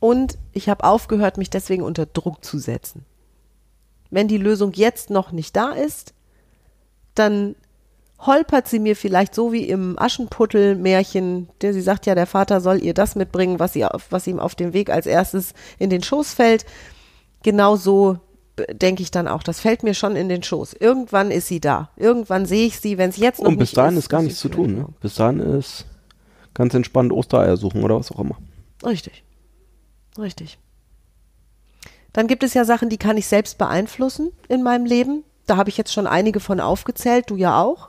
Und 0.00 0.36
ich 0.52 0.68
habe 0.68 0.84
aufgehört, 0.84 1.38
mich 1.38 1.50
deswegen 1.50 1.82
unter 1.82 2.06
Druck 2.06 2.44
zu 2.44 2.58
setzen. 2.58 3.04
Wenn 4.10 4.26
die 4.26 4.38
Lösung 4.38 4.72
jetzt 4.72 5.08
noch 5.08 5.30
nicht 5.30 5.54
da 5.54 5.70
ist, 5.70 6.14
dann 7.14 7.54
holpert 8.20 8.68
sie 8.68 8.78
mir 8.78 8.96
vielleicht 8.96 9.34
so 9.34 9.52
wie 9.52 9.64
im 9.68 9.98
Aschenputtel-Märchen, 9.98 11.48
der 11.62 11.72
sie 11.72 11.80
sagt 11.80 12.06
ja, 12.06 12.14
der 12.14 12.26
Vater 12.26 12.60
soll 12.60 12.82
ihr 12.82 12.94
das 12.94 13.14
mitbringen, 13.16 13.58
was, 13.58 13.72
sie 13.72 13.84
auf, 13.84 14.06
was 14.10 14.26
ihm 14.26 14.38
auf 14.40 14.54
dem 14.54 14.72
Weg 14.72 14.90
als 14.90 15.06
erstes 15.06 15.54
in 15.78 15.90
den 15.90 16.02
Schoß 16.02 16.34
fällt. 16.34 16.66
Genau 17.42 17.76
so 17.76 18.18
b- 18.56 18.66
denke 18.74 19.02
ich 19.02 19.10
dann 19.10 19.26
auch. 19.28 19.42
Das 19.42 19.60
fällt 19.60 19.82
mir 19.82 19.94
schon 19.94 20.16
in 20.16 20.28
den 20.28 20.42
Schoß. 20.42 20.74
Irgendwann 20.74 21.30
ist 21.30 21.48
sie 21.48 21.60
da. 21.60 21.90
Irgendwann 21.96 22.44
sehe 22.46 22.66
ich 22.66 22.78
sie, 22.80 22.98
wenn 22.98 23.10
es 23.10 23.16
jetzt 23.16 23.40
noch 23.40 23.48
Und 23.48 23.58
bis 23.58 23.72
dahin 23.72 23.94
ist. 23.94 24.04
ist 24.04 24.08
gar 24.10 24.22
nichts 24.22 24.40
zu 24.40 24.48
tun. 24.50 24.74
Ne? 24.74 24.86
Bis 25.00 25.14
dahin 25.14 25.40
ist 25.40 25.86
ganz 26.52 26.74
entspannt 26.74 27.12
Ostereier 27.12 27.56
suchen 27.56 27.82
oder 27.82 27.96
was 27.98 28.12
auch 28.12 28.20
immer. 28.20 28.36
Richtig. 28.84 29.24
Richtig. 30.18 30.58
Dann 32.12 32.26
gibt 32.26 32.42
es 32.42 32.54
ja 32.54 32.64
Sachen, 32.64 32.88
die 32.90 32.98
kann 32.98 33.16
ich 33.16 33.26
selbst 33.28 33.56
beeinflussen 33.56 34.32
in 34.48 34.62
meinem 34.62 34.84
Leben. 34.84 35.24
Da 35.46 35.56
habe 35.56 35.70
ich 35.70 35.76
jetzt 35.78 35.92
schon 35.92 36.06
einige 36.06 36.40
von 36.40 36.60
aufgezählt, 36.60 37.30
du 37.30 37.36
ja 37.36 37.62
auch. 37.62 37.88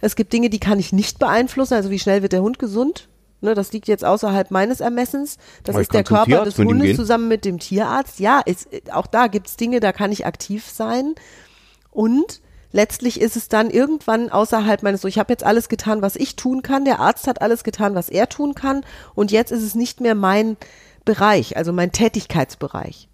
Es 0.00 0.16
gibt 0.16 0.32
Dinge, 0.32 0.50
die 0.50 0.60
kann 0.60 0.78
ich 0.78 0.92
nicht 0.92 1.18
beeinflussen, 1.18 1.74
also 1.74 1.90
wie 1.90 1.98
schnell 1.98 2.22
wird 2.22 2.32
der 2.32 2.42
Hund 2.42 2.58
gesund. 2.58 3.08
Ne, 3.42 3.54
das 3.54 3.72
liegt 3.72 3.88
jetzt 3.88 4.04
außerhalb 4.04 4.50
meines 4.50 4.80
Ermessens. 4.80 5.38
Das 5.64 5.74
Aber 5.74 5.82
ist 5.82 5.94
der 5.94 6.04
Körper 6.04 6.44
des 6.44 6.58
Hundes 6.58 6.96
zusammen 6.96 7.28
mit 7.28 7.46
dem 7.46 7.58
Tierarzt. 7.58 8.20
Ja, 8.20 8.40
ist, 8.40 8.68
auch 8.92 9.06
da 9.06 9.28
gibt 9.28 9.46
es 9.46 9.56
Dinge, 9.56 9.80
da 9.80 9.92
kann 9.92 10.12
ich 10.12 10.26
aktiv 10.26 10.68
sein. 10.68 11.14
Und 11.90 12.42
letztlich 12.72 13.18
ist 13.20 13.36
es 13.36 13.48
dann 13.48 13.70
irgendwann 13.70 14.30
außerhalb 14.30 14.82
meines, 14.82 15.00
so 15.00 15.08
ich 15.08 15.18
habe 15.18 15.32
jetzt 15.32 15.44
alles 15.44 15.68
getan, 15.68 16.02
was 16.02 16.16
ich 16.16 16.36
tun 16.36 16.62
kann, 16.62 16.84
der 16.84 17.00
Arzt 17.00 17.26
hat 17.26 17.40
alles 17.40 17.64
getan, 17.64 17.94
was 17.94 18.08
er 18.08 18.28
tun 18.28 18.54
kann 18.54 18.84
und 19.14 19.30
jetzt 19.30 19.50
ist 19.50 19.62
es 19.62 19.74
nicht 19.74 20.00
mehr 20.00 20.14
mein 20.14 20.56
Bereich, 21.04 21.56
also 21.56 21.72
mein 21.72 21.92
Tätigkeitsbereich. 21.92 23.08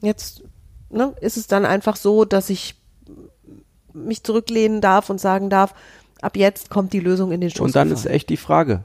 Jetzt 0.00 0.42
ne, 0.90 1.14
ist 1.20 1.36
es 1.36 1.46
dann 1.46 1.64
einfach 1.64 1.96
so, 1.96 2.24
dass 2.24 2.50
ich 2.50 2.76
mich 3.96 4.22
zurücklehnen 4.22 4.80
darf 4.80 5.10
und 5.10 5.20
sagen 5.20 5.50
darf, 5.50 5.74
ab 6.20 6.36
jetzt 6.36 6.70
kommt 6.70 6.92
die 6.92 7.00
Lösung 7.00 7.32
in 7.32 7.40
den 7.40 7.50
Schoß. 7.50 7.60
Und 7.60 7.76
dann 7.76 7.90
ist 7.90 8.06
echt 8.06 8.28
die 8.28 8.36
Frage, 8.36 8.84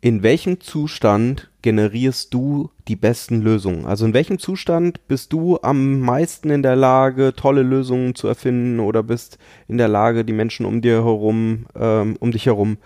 in 0.00 0.22
welchem 0.22 0.60
Zustand 0.60 1.50
generierst 1.62 2.32
du 2.32 2.70
die 2.88 2.96
besten 2.96 3.42
Lösungen? 3.42 3.84
Also 3.84 4.06
in 4.06 4.14
welchem 4.14 4.38
Zustand 4.38 5.06
bist 5.08 5.32
du 5.32 5.58
am 5.60 6.00
meisten 6.00 6.50
in 6.50 6.62
der 6.62 6.76
Lage, 6.76 7.34
tolle 7.36 7.62
Lösungen 7.62 8.14
zu 8.14 8.26
erfinden 8.26 8.80
oder 8.80 9.02
bist 9.02 9.38
in 9.68 9.76
der 9.76 9.88
Lage, 9.88 10.24
die 10.24 10.32
Menschen 10.32 10.64
um 10.64 10.80
dir 10.80 11.04
herum, 11.04 11.66
ähm, 11.78 12.16
um 12.18 12.32
dich 12.32 12.46
herum, 12.46 12.78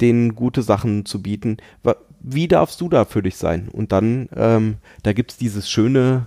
denen 0.00 0.36
gute 0.36 0.62
Sachen 0.62 1.04
zu 1.06 1.22
bieten? 1.22 1.56
Wie 2.20 2.46
darfst 2.46 2.80
du 2.80 2.88
da 2.88 3.04
für 3.04 3.22
dich 3.22 3.36
sein? 3.36 3.68
Und 3.72 3.92
dann, 3.92 4.28
ähm, 4.36 4.76
da 5.02 5.12
gibt's 5.12 5.38
dieses 5.38 5.68
schöne 5.68 6.26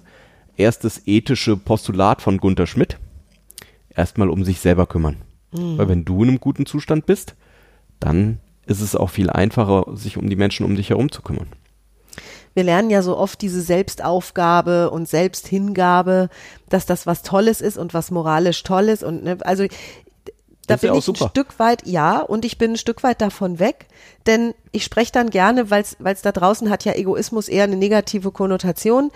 erstes 0.58 1.03
ethische 1.06 1.56
Postulat 1.56 2.21
von 2.21 2.38
Gunther 2.38 2.67
Schmidt. 2.67 2.97
Erstmal 3.95 4.29
um 4.29 4.43
sich 4.43 4.60
selber 4.60 4.86
kümmern. 4.86 5.17
Weil 5.51 5.88
wenn 5.88 6.03
du 6.03 6.23
in 6.23 6.29
einem 6.29 6.39
guten 6.39 6.65
Zustand 6.65 7.06
bist, 7.06 7.36
dann 7.99 8.39
ist 8.65 8.82
es 8.82 8.95
auch 8.95 9.12
viel 9.12 9.29
einfacher, 9.29 9.86
sich 9.95 10.17
um 10.17 10.27
die 10.29 10.36
Menschen 10.36 10.65
um 10.65 10.75
dich 10.75 10.89
herum 10.89 11.12
zu 11.12 11.21
kümmern. 11.21 11.47
wir 12.56 12.63
lernen 12.63 12.89
ja 12.89 13.01
so 13.01 13.17
oft 13.17 13.41
diese 13.41 13.62
Selbstaufgabe 13.62 14.89
und 14.89 15.08
Selbsthingabe, 15.08 16.29
dass 16.69 16.86
das 16.86 17.06
was 17.06 17.23
Tolles 17.23 17.62
ist 17.62 17.77
und 17.77 17.93
was 17.93 18.12
moralisch 18.12 18.63
toll 18.63 18.89
ist 18.89 19.03
und 19.03 19.23
ne, 19.23 19.38
also 19.41 19.65
da 20.67 20.75
ja 20.75 20.77
bin 20.77 20.89
auch 20.91 20.97
ich 20.97 21.06
super. 21.06 21.25
ein 21.25 21.29
Stück 21.29 21.60
weit, 21.60 21.86
ja, 21.86 22.19
und 22.19 22.45
ich 22.45 22.58
bin 22.58 22.71
ein 22.71 22.77
Stück 22.77 23.03
weit 23.03 23.21
davon 23.21 23.60
weg, 23.60 23.88
denn 24.25 24.53
ich 24.71 24.84
spreche 24.84 25.12
dann 25.12 25.29
gerne, 25.29 25.69
weil 25.69 25.84
es 25.84 26.21
da 26.21 26.32
draußen 26.32 26.69
hat 26.69 26.86
ja 26.86 26.93
Egoismus 26.93 27.49
eher 27.49 27.65
eine 27.65 27.75
negative 27.75 28.32
Konnotation. 28.32 29.12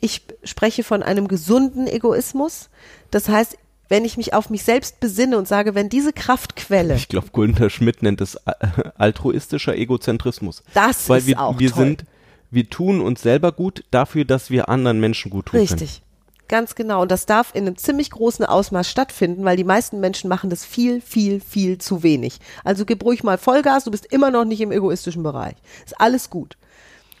Ich 0.00 0.22
spreche 0.44 0.84
von 0.84 1.02
einem 1.02 1.28
gesunden 1.28 1.86
Egoismus. 1.86 2.70
Das 3.10 3.28
heißt, 3.28 3.56
wenn 3.88 4.04
ich 4.04 4.16
mich 4.16 4.34
auf 4.34 4.48
mich 4.50 4.62
selbst 4.62 5.00
besinne 5.00 5.36
und 5.36 5.46
sage, 5.46 5.74
wenn 5.74 5.88
diese 5.88 6.12
Kraftquelle, 6.12 6.94
Ich 6.94 7.08
glaube, 7.08 7.28
Gunther 7.32 7.70
Schmidt 7.70 8.02
nennt 8.02 8.20
es 8.20 8.36
äh, 8.36 8.52
altruistischer 8.96 9.76
Egozentrismus. 9.76 10.62
Das 10.74 11.08
Weil 11.08 11.18
ist 11.18 11.26
wir, 11.26 11.40
auch 11.40 11.58
wir 11.58 11.70
toll. 11.70 11.84
sind, 11.84 12.04
wir 12.50 12.68
tun 12.70 13.00
uns 13.00 13.22
selber 13.22 13.52
gut 13.52 13.84
dafür, 13.90 14.24
dass 14.24 14.50
wir 14.50 14.68
anderen 14.68 15.00
Menschen 15.00 15.30
gut 15.30 15.46
tun 15.46 15.58
können. 15.58 15.68
Richtig. 15.68 16.02
Ganz 16.48 16.74
genau. 16.74 17.02
Und 17.02 17.10
das 17.10 17.24
darf 17.24 17.54
in 17.54 17.66
einem 17.66 17.78
ziemlich 17.78 18.10
großen 18.10 18.44
Ausmaß 18.44 18.90
stattfinden, 18.90 19.42
weil 19.44 19.56
die 19.56 19.64
meisten 19.64 20.00
Menschen 20.00 20.28
machen 20.28 20.50
das 20.50 20.66
viel, 20.66 21.00
viel, 21.00 21.40
viel 21.40 21.78
zu 21.78 22.02
wenig. 22.02 22.40
Also 22.62 22.84
gib 22.84 23.02
ruhig 23.04 23.22
mal 23.24 23.38
Vollgas, 23.38 23.84
du 23.84 23.90
bist 23.90 24.04
immer 24.12 24.30
noch 24.30 24.44
nicht 24.44 24.60
im 24.60 24.70
egoistischen 24.70 25.22
Bereich. 25.22 25.54
Ist 25.86 25.98
alles 25.98 26.28
gut. 26.28 26.58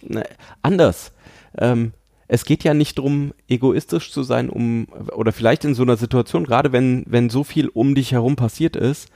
Ne, 0.02 0.24
anders. 0.60 1.12
Ähm, 1.56 1.92
es 2.28 2.44
geht 2.44 2.64
ja 2.64 2.74
nicht 2.74 2.98
darum, 2.98 3.32
egoistisch 3.48 4.10
zu 4.12 4.22
sein, 4.22 4.48
um 4.48 4.86
oder 5.14 5.32
vielleicht 5.32 5.64
in 5.64 5.74
so 5.74 5.82
einer 5.82 5.96
Situation, 5.96 6.44
gerade 6.44 6.72
wenn 6.72 7.04
wenn 7.06 7.30
so 7.30 7.44
viel 7.44 7.68
um 7.68 7.94
dich 7.94 8.12
herum 8.12 8.36
passiert 8.36 8.76
ist, 8.76 9.08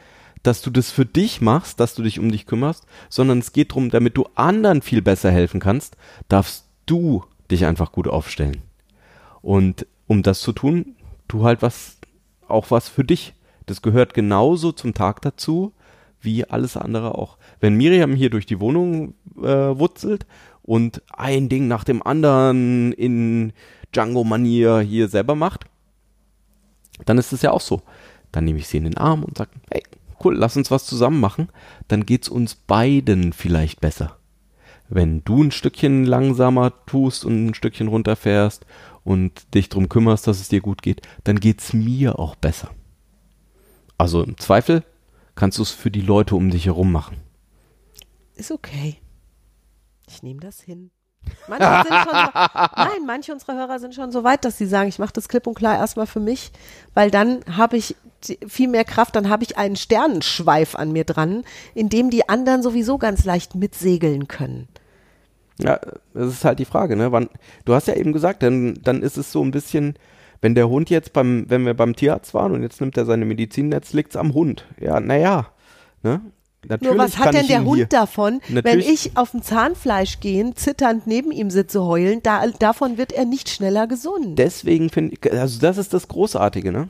dass 0.43 0.63
du 0.63 0.71
das 0.71 0.91
für 0.91 1.07
dich 1.07 1.41
machst, 1.41 1.81
dass 1.81 1.95
du 1.95 2.03
dich 2.03 2.19
um 2.21 2.31
dich 2.31 2.47
kümmerst, 2.47 2.87
sondern 3.09 3.39
es 3.39 3.53
geht 3.53 3.71
darum, 3.71 3.91
damit 3.91 4.17
du 4.17 4.27
anderen 4.35 4.83
viel 4.83 5.03
besser 5.03 5.31
helfen 5.31 5.61
kannst, 5.61 5.97
darfst 6.29 6.67
du 6.87 7.25
dich 7.51 7.67
einfach 7.67 7.93
gut 7.93 8.09
aufstellen. 8.09 8.63
Und 9.43 9.87
um 10.07 10.23
das 10.23 10.41
zu 10.41 10.53
tun, 10.53 10.97
tu 11.29 11.45
halt 11.45 11.63
was, 11.63 11.99
auch 12.49 12.71
was 12.71 12.89
für 12.89 13.05
dich. 13.05 13.35
Das 13.67 13.83
gehört 13.83 14.15
genauso 14.15 14.73
zum 14.73 14.95
Tag 14.95 15.21
dazu, 15.23 15.73
wie 16.21 16.45
alles 16.45 16.77
andere 16.77 17.17
auch. 17.17 17.39
Wenn 17.61 17.77
Miriam 17.77 18.15
hier 18.15 18.31
durch 18.31 18.47
die 18.47 18.61
Wohnung 18.61 19.15
äh, 19.37 19.43
wutzelt 19.43 20.27
und 20.67 21.03
ein 21.17 21.49
Ding 21.49 21.69
nach 21.69 21.85
dem 21.85 22.03
anderen 22.03 22.93
in 22.93 23.53
Django-Manier 23.93 24.81
hier 24.81 25.09
selber 25.09 25.35
macht, 25.35 25.65
dann 27.05 27.19
ist 27.19 27.33
es 27.33 27.43
ja 27.43 27.53
auch 27.53 27.61
so. 27.61 27.83
Dann 28.33 28.45
nehme 28.45 28.59
ich 28.59 28.69
sie 28.69 28.79
in 28.79 28.85
den 28.85 28.99
Arm 28.99 29.25
und 29.25 29.39
sage, 29.39 29.51
hey, 29.71 29.83
cool, 30.23 30.35
lass 30.37 30.57
uns 30.57 30.71
was 30.71 30.87
zusammen 30.87 31.21
machen. 31.21 31.49
Dann 31.89 32.05
geht's 32.05 32.29
uns 32.29 32.55
beiden 32.55 33.33
vielleicht 33.33 33.81
besser. 33.81 34.17
Wenn 34.89 35.25
du 35.25 35.43
ein 35.43 35.51
Stückchen 35.51 36.05
langsamer 36.05 36.73
tust 36.87 37.25
und 37.25 37.47
ein 37.47 37.55
Stückchen 37.55 37.89
runterfährst 37.89 38.67
und 39.05 39.55
dich 39.55 39.69
drum 39.69 39.89
kümmerst, 39.89 40.27
dass 40.27 40.41
es 40.41 40.49
dir 40.49 40.61
gut 40.61 40.83
geht, 40.83 41.03
dann 41.25 41.41
geht's 41.41 41.73
mir 41.73 42.19
auch 42.19 42.35
besser. 42.37 42.71
Also 43.99 44.23
im 44.23 44.37
Zweifel 44.37 44.85
kannst 45.35 45.59
du 45.59 45.63
es 45.63 45.71
für 45.71 45.91
die 45.91 46.03
Leute 46.03 46.37
um 46.37 46.51
dich 46.51 46.67
herum 46.67 46.93
machen. 46.93 47.17
Ist 48.35 48.51
okay. 48.51 48.99
Ich 50.09 50.23
nehme 50.23 50.41
das 50.41 50.61
hin. 50.61 50.91
Manche 51.49 51.89
sind 51.89 51.97
schon 51.97 52.15
so, 52.15 52.31
nein, 52.77 53.07
manche 53.07 53.33
unserer 53.33 53.55
Hörer 53.55 53.79
sind 53.79 53.95
schon 53.95 54.13
so 54.13 54.25
weit, 54.25 54.45
dass 54.45 54.59
sie 54.59 54.67
sagen, 54.67 54.89
ich 54.89 54.99
mache 54.99 55.13
das 55.13 55.29
klipp 55.29 55.47
und 55.47 55.55
klar 55.55 55.77
erstmal 55.77 56.07
für 56.07 56.21
mich, 56.21 56.53
weil 56.95 57.11
dann 57.11 57.41
habe 57.57 57.77
ich 57.77 57.97
viel 58.47 58.69
mehr 58.69 58.85
Kraft, 58.85 59.15
dann 59.17 59.29
habe 59.29 59.45
ich 59.45 59.57
einen 59.57 59.77
Sternenschweif 59.77 60.75
an 60.75 60.93
mir 60.93 61.05
dran, 61.05 61.45
in 61.75 61.89
dem 61.89 62.11
die 62.11 62.29
anderen 62.29 62.63
sowieso 62.63 62.99
ganz 62.99 63.25
leicht 63.25 63.55
mitsegeln 63.55 64.29
können. 64.29 64.69
Ja, 65.59 65.81
das 66.13 66.33
ist 66.33 66.45
halt 66.45 66.59
die 66.59 66.65
Frage, 66.65 66.97
ne? 66.97 67.13
Wann, 67.13 67.29
du 67.65 67.75
hast 67.75 67.89
ja 67.89 67.95
eben 67.95 68.13
gesagt, 68.13 68.43
dann, 68.43 68.75
dann 68.83 69.03
ist 69.03 69.17
es 69.17 69.33
so 69.33 69.43
ein 69.43 69.51
bisschen, 69.51 69.95
wenn 70.43 70.55
der 70.55 70.69
Hund 70.69 70.91
jetzt 70.91 71.13
beim, 71.13 71.49
wenn 71.49 71.65
wir 71.65 71.75
beim 71.75 71.97
Tierarzt 71.97 72.35
waren 72.35 72.53
und 72.53 72.63
jetzt 72.63 72.81
nimmt 72.81 72.97
er 72.97 73.07
seine 73.07 73.25
Medizin, 73.25 73.73
jetzt 73.73 73.95
liegt's 73.95 74.17
am 74.17 74.35
Hund. 74.35 74.67
Ja, 74.79 75.01
naja, 75.01 75.47
ne? 76.03 76.21
Natürlich 76.69 76.97
Nur 76.97 77.05
was 77.05 77.19
hat 77.19 77.35
denn 77.35 77.47
der 77.47 77.65
Hund 77.65 77.93
davon, 77.93 78.41
wenn 78.49 78.55
Natürlich- 78.57 79.07
ich 79.07 79.17
auf 79.17 79.31
dem 79.31 79.43
Zahnfleisch 79.43 80.21
gehen, 80.21 80.57
zitternd 80.57 81.07
neben 81.07 81.31
ihm 81.33 81.51
sitze, 81.51 81.83
heulen, 81.85 82.21
da, 82.23 82.45
davon 82.59 82.99
wird 82.99 83.13
er 83.13 83.25
nicht 83.25 83.49
schneller 83.49 83.87
gesund. 83.87 84.39
Deswegen 84.39 84.91
finde 84.91 85.15
ich, 85.15 85.33
also 85.33 85.61
das 85.61 85.79
ist 85.79 85.95
das 85.95 86.09
Großartige, 86.09 86.73
ne? 86.73 86.89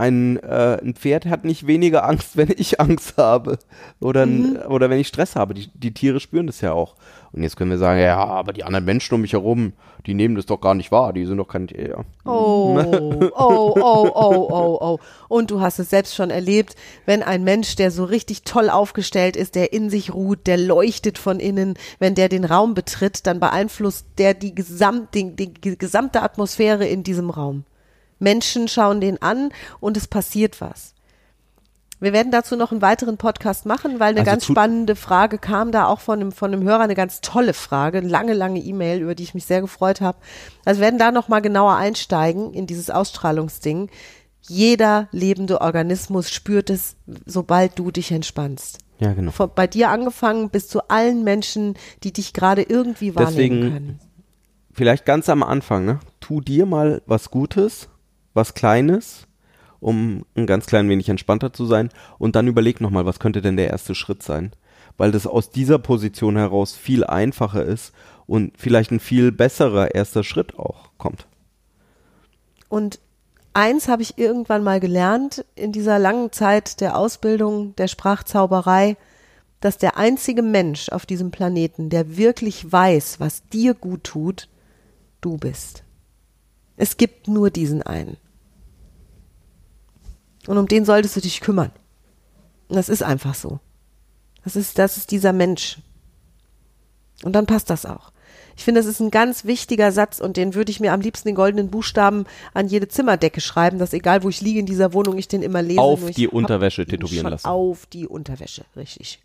Ein, 0.00 0.38
äh, 0.38 0.78
ein 0.82 0.94
Pferd 0.94 1.26
hat 1.26 1.44
nicht 1.44 1.66
weniger 1.66 2.08
Angst, 2.08 2.36
wenn 2.38 2.48
ich 2.56 2.80
Angst 2.80 3.18
habe 3.18 3.58
oder, 4.00 4.22
ein, 4.22 4.56
oder 4.56 4.88
wenn 4.88 4.98
ich 4.98 5.08
Stress 5.08 5.36
habe. 5.36 5.52
Die, 5.52 5.68
die 5.74 5.92
Tiere 5.92 6.20
spüren 6.20 6.46
das 6.46 6.62
ja 6.62 6.72
auch. 6.72 6.94
Und 7.32 7.42
jetzt 7.42 7.58
können 7.58 7.70
wir 7.70 7.76
sagen, 7.76 8.00
ja, 8.00 8.16
aber 8.16 8.54
die 8.54 8.64
anderen 8.64 8.86
Menschen 8.86 9.14
um 9.14 9.20
mich 9.20 9.34
herum, 9.34 9.74
die 10.06 10.14
nehmen 10.14 10.36
das 10.36 10.46
doch 10.46 10.60
gar 10.60 10.74
nicht 10.74 10.90
wahr. 10.90 11.12
Die 11.12 11.26
sind 11.26 11.36
doch 11.36 11.48
kein 11.48 11.68
Tier. 11.68 12.06
Oh, 12.24 12.80
oh, 12.80 13.30
oh, 13.36 14.10
oh, 14.14 14.48
oh, 14.50 14.78
oh. 14.80 14.98
Und 15.28 15.50
du 15.50 15.60
hast 15.60 15.78
es 15.78 15.90
selbst 15.90 16.14
schon 16.14 16.30
erlebt, 16.30 16.76
wenn 17.04 17.22
ein 17.22 17.44
Mensch, 17.44 17.76
der 17.76 17.90
so 17.90 18.04
richtig 18.04 18.44
toll 18.44 18.70
aufgestellt 18.70 19.36
ist, 19.36 19.54
der 19.54 19.74
in 19.74 19.90
sich 19.90 20.14
ruht, 20.14 20.46
der 20.46 20.56
leuchtet 20.56 21.18
von 21.18 21.40
innen, 21.40 21.74
wenn 21.98 22.14
der 22.14 22.30
den 22.30 22.46
Raum 22.46 22.72
betritt, 22.72 23.26
dann 23.26 23.38
beeinflusst 23.38 24.06
der 24.16 24.32
die, 24.32 24.54
gesamt, 24.54 25.14
die, 25.14 25.36
die 25.36 25.76
gesamte 25.76 26.22
Atmosphäre 26.22 26.86
in 26.86 27.02
diesem 27.02 27.28
Raum. 27.28 27.64
Menschen 28.20 28.68
schauen 28.68 29.00
den 29.00 29.20
an 29.20 29.50
und 29.80 29.96
es 29.96 30.06
passiert 30.06 30.60
was. 30.60 30.94
Wir 32.02 32.14
werden 32.14 32.32
dazu 32.32 32.56
noch 32.56 32.72
einen 32.72 32.80
weiteren 32.80 33.18
Podcast 33.18 33.66
machen, 33.66 34.00
weil 34.00 34.10
eine 34.12 34.20
Also 34.20 34.30
ganz 34.30 34.46
spannende 34.46 34.96
Frage 34.96 35.36
kam 35.36 35.70
da 35.70 35.84
auch 35.84 36.00
von 36.00 36.18
einem, 36.20 36.32
von 36.32 36.50
einem 36.52 36.62
Hörer, 36.62 36.80
eine 36.80 36.94
ganz 36.94 37.20
tolle 37.20 37.52
Frage, 37.52 37.98
eine 37.98 38.08
lange, 38.08 38.32
lange 38.32 38.60
E-Mail, 38.60 39.02
über 39.02 39.14
die 39.14 39.22
ich 39.24 39.34
mich 39.34 39.44
sehr 39.44 39.60
gefreut 39.60 40.00
habe. 40.00 40.16
Also 40.64 40.80
wir 40.80 40.86
werden 40.86 40.98
da 40.98 41.12
noch 41.12 41.28
mal 41.28 41.40
genauer 41.40 41.76
einsteigen 41.76 42.54
in 42.54 42.66
dieses 42.66 42.88
Ausstrahlungsding. 42.88 43.90
Jeder 44.48 45.08
lebende 45.12 45.60
Organismus 45.60 46.30
spürt 46.30 46.70
es, 46.70 46.96
sobald 47.26 47.78
du 47.78 47.90
dich 47.90 48.10
entspannst. 48.12 48.78
Ja, 48.98 49.12
genau. 49.12 49.30
Von, 49.30 49.50
bei 49.54 49.66
dir 49.66 49.90
angefangen 49.90 50.48
bis 50.48 50.68
zu 50.68 50.88
allen 50.88 51.22
Menschen, 51.22 51.74
die 52.02 52.12
dich 52.14 52.32
gerade 52.32 52.62
irgendwie 52.62 53.14
wahrnehmen 53.14 53.34
Deswegen- 53.60 53.60
können. 53.72 54.00
Vielleicht 54.72 55.04
ganz 55.04 55.28
am 55.28 55.42
Anfang, 55.42 55.84
ne? 55.84 56.00
Tu 56.20 56.40
dir 56.40 56.64
mal 56.64 57.02
was 57.04 57.30
Gutes, 57.30 57.88
was 58.40 58.54
Kleines, 58.54 59.26
um 59.80 60.24
ein 60.34 60.46
ganz 60.46 60.66
klein 60.66 60.88
wenig 60.88 61.08
entspannter 61.10 61.52
zu 61.52 61.66
sein 61.66 61.90
und 62.18 62.36
dann 62.36 62.48
überleg 62.48 62.80
nochmal, 62.80 63.04
was 63.04 63.20
könnte 63.20 63.42
denn 63.42 63.58
der 63.58 63.68
erste 63.68 63.94
Schritt 63.94 64.22
sein? 64.22 64.52
Weil 64.96 65.12
das 65.12 65.26
aus 65.26 65.50
dieser 65.50 65.78
Position 65.78 66.36
heraus 66.36 66.74
viel 66.74 67.04
einfacher 67.04 67.64
ist 67.64 67.92
und 68.26 68.52
vielleicht 68.56 68.90
ein 68.90 69.00
viel 69.00 69.30
besserer 69.30 69.94
erster 69.94 70.24
Schritt 70.24 70.58
auch 70.58 70.90
kommt. 70.96 71.26
Und 72.68 72.98
eins 73.52 73.88
habe 73.88 74.02
ich 74.02 74.16
irgendwann 74.16 74.64
mal 74.64 74.80
gelernt 74.80 75.44
in 75.54 75.72
dieser 75.72 75.98
langen 75.98 76.32
Zeit 76.32 76.80
der 76.80 76.96
Ausbildung 76.96 77.76
der 77.76 77.88
Sprachzauberei, 77.88 78.96
dass 79.60 79.76
der 79.76 79.98
einzige 79.98 80.42
Mensch 80.42 80.88
auf 80.88 81.04
diesem 81.04 81.30
Planeten, 81.30 81.90
der 81.90 82.16
wirklich 82.16 82.72
weiß, 82.72 83.20
was 83.20 83.46
dir 83.48 83.74
gut 83.74 84.04
tut, 84.04 84.48
du 85.20 85.36
bist. 85.36 85.84
Es 86.76 86.96
gibt 86.96 87.28
nur 87.28 87.50
diesen 87.50 87.82
einen. 87.82 88.16
Und 90.46 90.58
um 90.58 90.66
den 90.66 90.84
solltest 90.84 91.16
du 91.16 91.20
dich 91.20 91.40
kümmern. 91.40 91.70
Und 92.68 92.76
das 92.76 92.88
ist 92.88 93.02
einfach 93.02 93.34
so. 93.34 93.60
Das 94.44 94.56
ist, 94.56 94.78
das 94.78 94.96
ist 94.96 95.10
dieser 95.10 95.32
Mensch. 95.32 95.78
Und 97.22 97.34
dann 97.34 97.46
passt 97.46 97.68
das 97.68 97.84
auch. 97.84 98.12
Ich 98.56 98.64
finde, 98.64 98.80
das 98.80 98.86
ist 98.86 99.00
ein 99.00 99.10
ganz 99.10 99.44
wichtiger 99.44 99.90
Satz 99.90 100.20
und 100.20 100.36
den 100.36 100.54
würde 100.54 100.70
ich 100.70 100.80
mir 100.80 100.92
am 100.92 101.00
liebsten 101.00 101.28
in 101.28 101.34
goldenen 101.34 101.70
Buchstaben 101.70 102.26
an 102.52 102.68
jede 102.68 102.88
Zimmerdecke 102.88 103.40
schreiben, 103.40 103.78
dass 103.78 103.94
egal 103.94 104.22
wo 104.22 104.28
ich 104.28 104.42
liege 104.42 104.60
in 104.60 104.66
dieser 104.66 104.92
Wohnung, 104.92 105.16
ich 105.16 105.28
den 105.28 105.42
immer 105.42 105.62
lese. 105.62 105.80
Auf 105.80 106.10
die 106.10 106.28
Unterwäsche 106.28 106.84
tätowieren 106.84 107.28
lassen. 107.28 107.46
Auf 107.46 107.86
die 107.86 108.06
Unterwäsche, 108.06 108.64
richtig. 108.76 109.20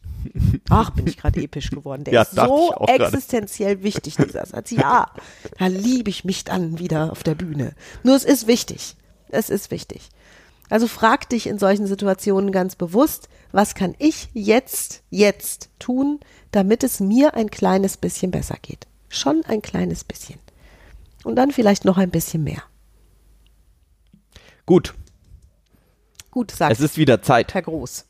Ach, 0.70 0.90
bin 0.92 1.08
ich 1.08 1.18
gerade 1.18 1.42
episch 1.42 1.70
geworden. 1.70 2.06
Der 2.06 2.14
Ja, 2.14 2.22
ist 2.22 2.36
so 2.36 2.74
existenziell 2.88 3.84
wichtig, 3.84 4.16
dieser 4.16 4.46
Satz. 4.46 4.72
Ja, 4.72 5.12
da 5.60 5.68
liebe 5.68 6.10
ich 6.10 6.24
mich 6.24 6.46
dann 6.46 6.80
wieder 6.80 7.12
auf 7.12 7.24
der 7.24 7.36
Bühne. 7.36 7.74
Nur 8.04 8.16
es 8.16 8.24
ist 8.24 8.48
wichtig. 8.48 8.96
Es 9.30 9.50
ist 9.50 9.70
wichtig. 9.70 10.10
Also 10.70 10.88
frag 10.88 11.30
dich 11.30 11.48
in 11.48 11.60
solchen 11.60 11.88
Situationen 11.88 12.52
ganz 12.52 12.76
bewusst, 12.76 13.30
was 13.52 13.76
kann 13.76 13.96
ich 14.00 14.30
jetzt, 14.34 15.04
jetzt 15.10 15.70
tun, 15.80 16.20
damit 16.52 16.84
es 16.84 17.00
mir 17.00 17.36
ein 17.36 17.50
kleines 17.50 17.98
bisschen 17.98 18.32
besser 18.32 18.58
geht. 18.62 18.88
Schon 19.10 19.44
ein 19.46 19.62
kleines 19.62 20.04
bisschen. 20.04 20.40
Und 21.24 21.36
dann 21.36 21.52
vielleicht 21.52 21.86
noch 21.86 21.98
ein 21.98 22.12
bisschen 22.12 22.44
mehr. 22.44 22.64
Gut, 24.66 24.96
Gut, 26.36 26.52
sagt 26.52 26.74
es 26.74 26.82
ist 26.82 26.98
wieder 26.98 27.22
Zeit. 27.22 27.54
Herr 27.54 27.62
Groß. 27.62 28.04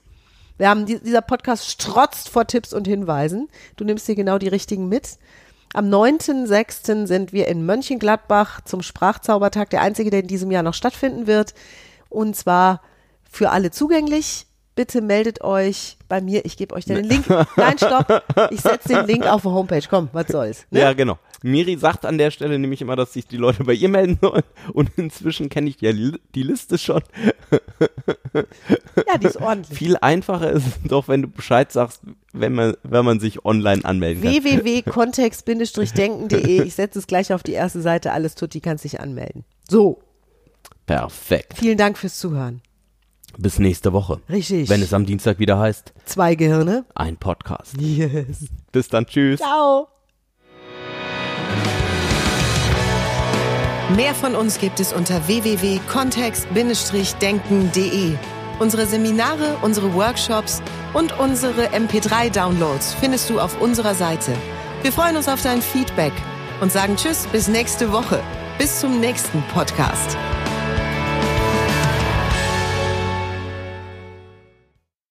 Wir 0.58 0.68
haben, 0.68 0.88
die, 0.88 1.00
dieser 1.00 1.22
Podcast 1.22 1.70
strotzt 1.70 2.30
vor 2.30 2.48
Tipps 2.48 2.74
und 2.74 2.88
Hinweisen. 2.88 3.50
Du 3.76 3.84
nimmst 3.84 4.08
dir 4.08 4.16
genau 4.16 4.40
die 4.40 4.48
richtigen 4.48 4.90
mit. 4.90 5.20
Am 5.76 5.92
9.6. 5.92 7.06
sind 7.06 7.34
wir 7.34 7.48
in 7.48 7.68
Mönchengladbach 7.68 8.62
zum 8.62 8.82
Sprachzaubertag, 8.82 9.70
der 9.70 9.82
einzige, 9.82 10.10
der 10.10 10.22
in 10.22 10.28
diesem 10.28 10.50
Jahr 10.50 10.64
noch 10.64 10.74
stattfinden 10.74 11.28
wird. 11.28 11.54
Und 12.16 12.36
zwar 12.36 12.82
für 13.30 13.52
alle 13.52 13.70
zugänglich. 13.72 14.48
Bitte 14.76 15.02
meldet 15.02 15.42
euch 15.42 15.98
bei 16.10 16.20
mir. 16.20 16.44
Ich 16.46 16.58
gebe 16.58 16.76
euch 16.76 16.84
den 16.84 17.06
Link. 17.06 17.30
Nein, 17.56 17.78
stopp. 17.78 18.24
Ich 18.52 18.60
setze 18.60 18.90
den 18.90 19.06
Link 19.06 19.26
auf 19.26 19.44
die 19.44 19.48
Homepage. 19.48 19.84
Komm, 19.90 20.10
was 20.12 20.28
soll's. 20.28 20.66
Ne? 20.70 20.82
Ja, 20.82 20.92
genau. 20.94 21.18
Miri 21.44 21.78
sagt 21.78 22.06
an 22.06 22.18
der 22.18 22.30
Stelle 22.32 22.60
nämlich 22.60 22.82
immer, 22.82 22.98
dass 22.98 23.14
sich 23.14 23.26
die 23.26 23.38
Leute 23.38 23.64
bei 23.64 23.72
ihr 23.74 23.88
melden 23.88 24.20
sollen. 24.22 24.44
Und 24.74 24.92
inzwischen 24.98 25.48
kenne 25.48 25.70
ich 25.70 25.80
ja 25.80 25.94
die, 25.94 26.20
die 26.34 26.44
Liste 26.44 26.78
schon. 26.78 27.02
Ja, 28.34 29.18
die 29.18 29.28
ist 29.28 29.38
ordentlich. 29.38 29.78
Viel 29.78 29.96
einfacher 29.98 30.52
ist 30.52 30.68
es 30.68 30.74
doch, 30.84 31.08
wenn 31.08 31.22
du 31.22 31.30
Bescheid 31.30 31.72
sagst, 31.72 32.02
wenn 32.34 32.54
man, 32.54 32.76
wenn 32.84 33.06
man 33.06 33.22
sich 33.22 33.46
online 33.46 33.86
anmelden 33.86 34.24
kann. 34.24 34.34
www.kontext-denken.de. 34.34 36.64
Ich 36.64 36.76
setze 36.76 37.00
es 37.00 37.08
gleich 37.08 37.34
auf 37.34 37.44
die 37.44 37.54
erste 37.54 37.80
Seite. 37.82 38.12
Alles 38.12 38.36
tutti, 38.36 38.60
kannst 38.60 38.84
dich 38.84 39.00
anmelden. 39.00 39.46
So, 39.70 40.02
Perfekt. 40.86 41.54
vielen 41.58 41.78
Dank 41.78 41.98
fürs 41.98 42.18
Zuhören. 42.20 42.62
Bis 43.38 43.60
nächste 43.60 43.92
Woche. 43.92 44.22
Richtig. 44.30 44.70
Wenn 44.70 44.82
es 44.82 44.94
am 44.94 45.06
Dienstag 45.06 45.40
wieder 45.40 45.60
heißt, 45.60 45.94
Zwei 46.06 46.36
Gehirne. 46.36 46.86
ein 46.96 47.18
Podcast. 47.18 47.76
Yes. 47.80 48.46
Bis 48.72 48.88
dann, 48.88 49.06
tschüss. 49.06 49.42
Ciao. 49.42 49.90
Mehr 53.96 54.16
von 54.16 54.36
uns 54.36 54.58
gibt 54.60 54.80
es 54.80 54.94
unter 54.94 55.28
www.kontext-denken.de. 55.28 58.14
Unsere 58.60 58.86
Seminare, 58.86 59.58
unsere 59.62 59.94
Workshops 59.94 60.62
und 60.94 61.18
unsere 61.20 61.68
MP3-Downloads 61.74 62.94
findest 62.96 63.30
du 63.30 63.40
auf 63.40 63.60
unserer 63.62 63.94
Seite. 63.96 64.32
Wir 64.82 64.92
freuen 64.94 65.18
uns 65.18 65.28
auf 65.28 65.42
dein 65.42 65.62
Feedback 65.62 66.14
und 66.62 66.72
sagen 66.72 66.96
Tschüss 66.96 67.28
bis 67.28 67.48
nächste 67.50 67.92
Woche. 67.92 68.22
Bis 68.58 68.80
zum 68.80 69.02
nächsten 69.02 69.44
Podcast. 69.54 70.16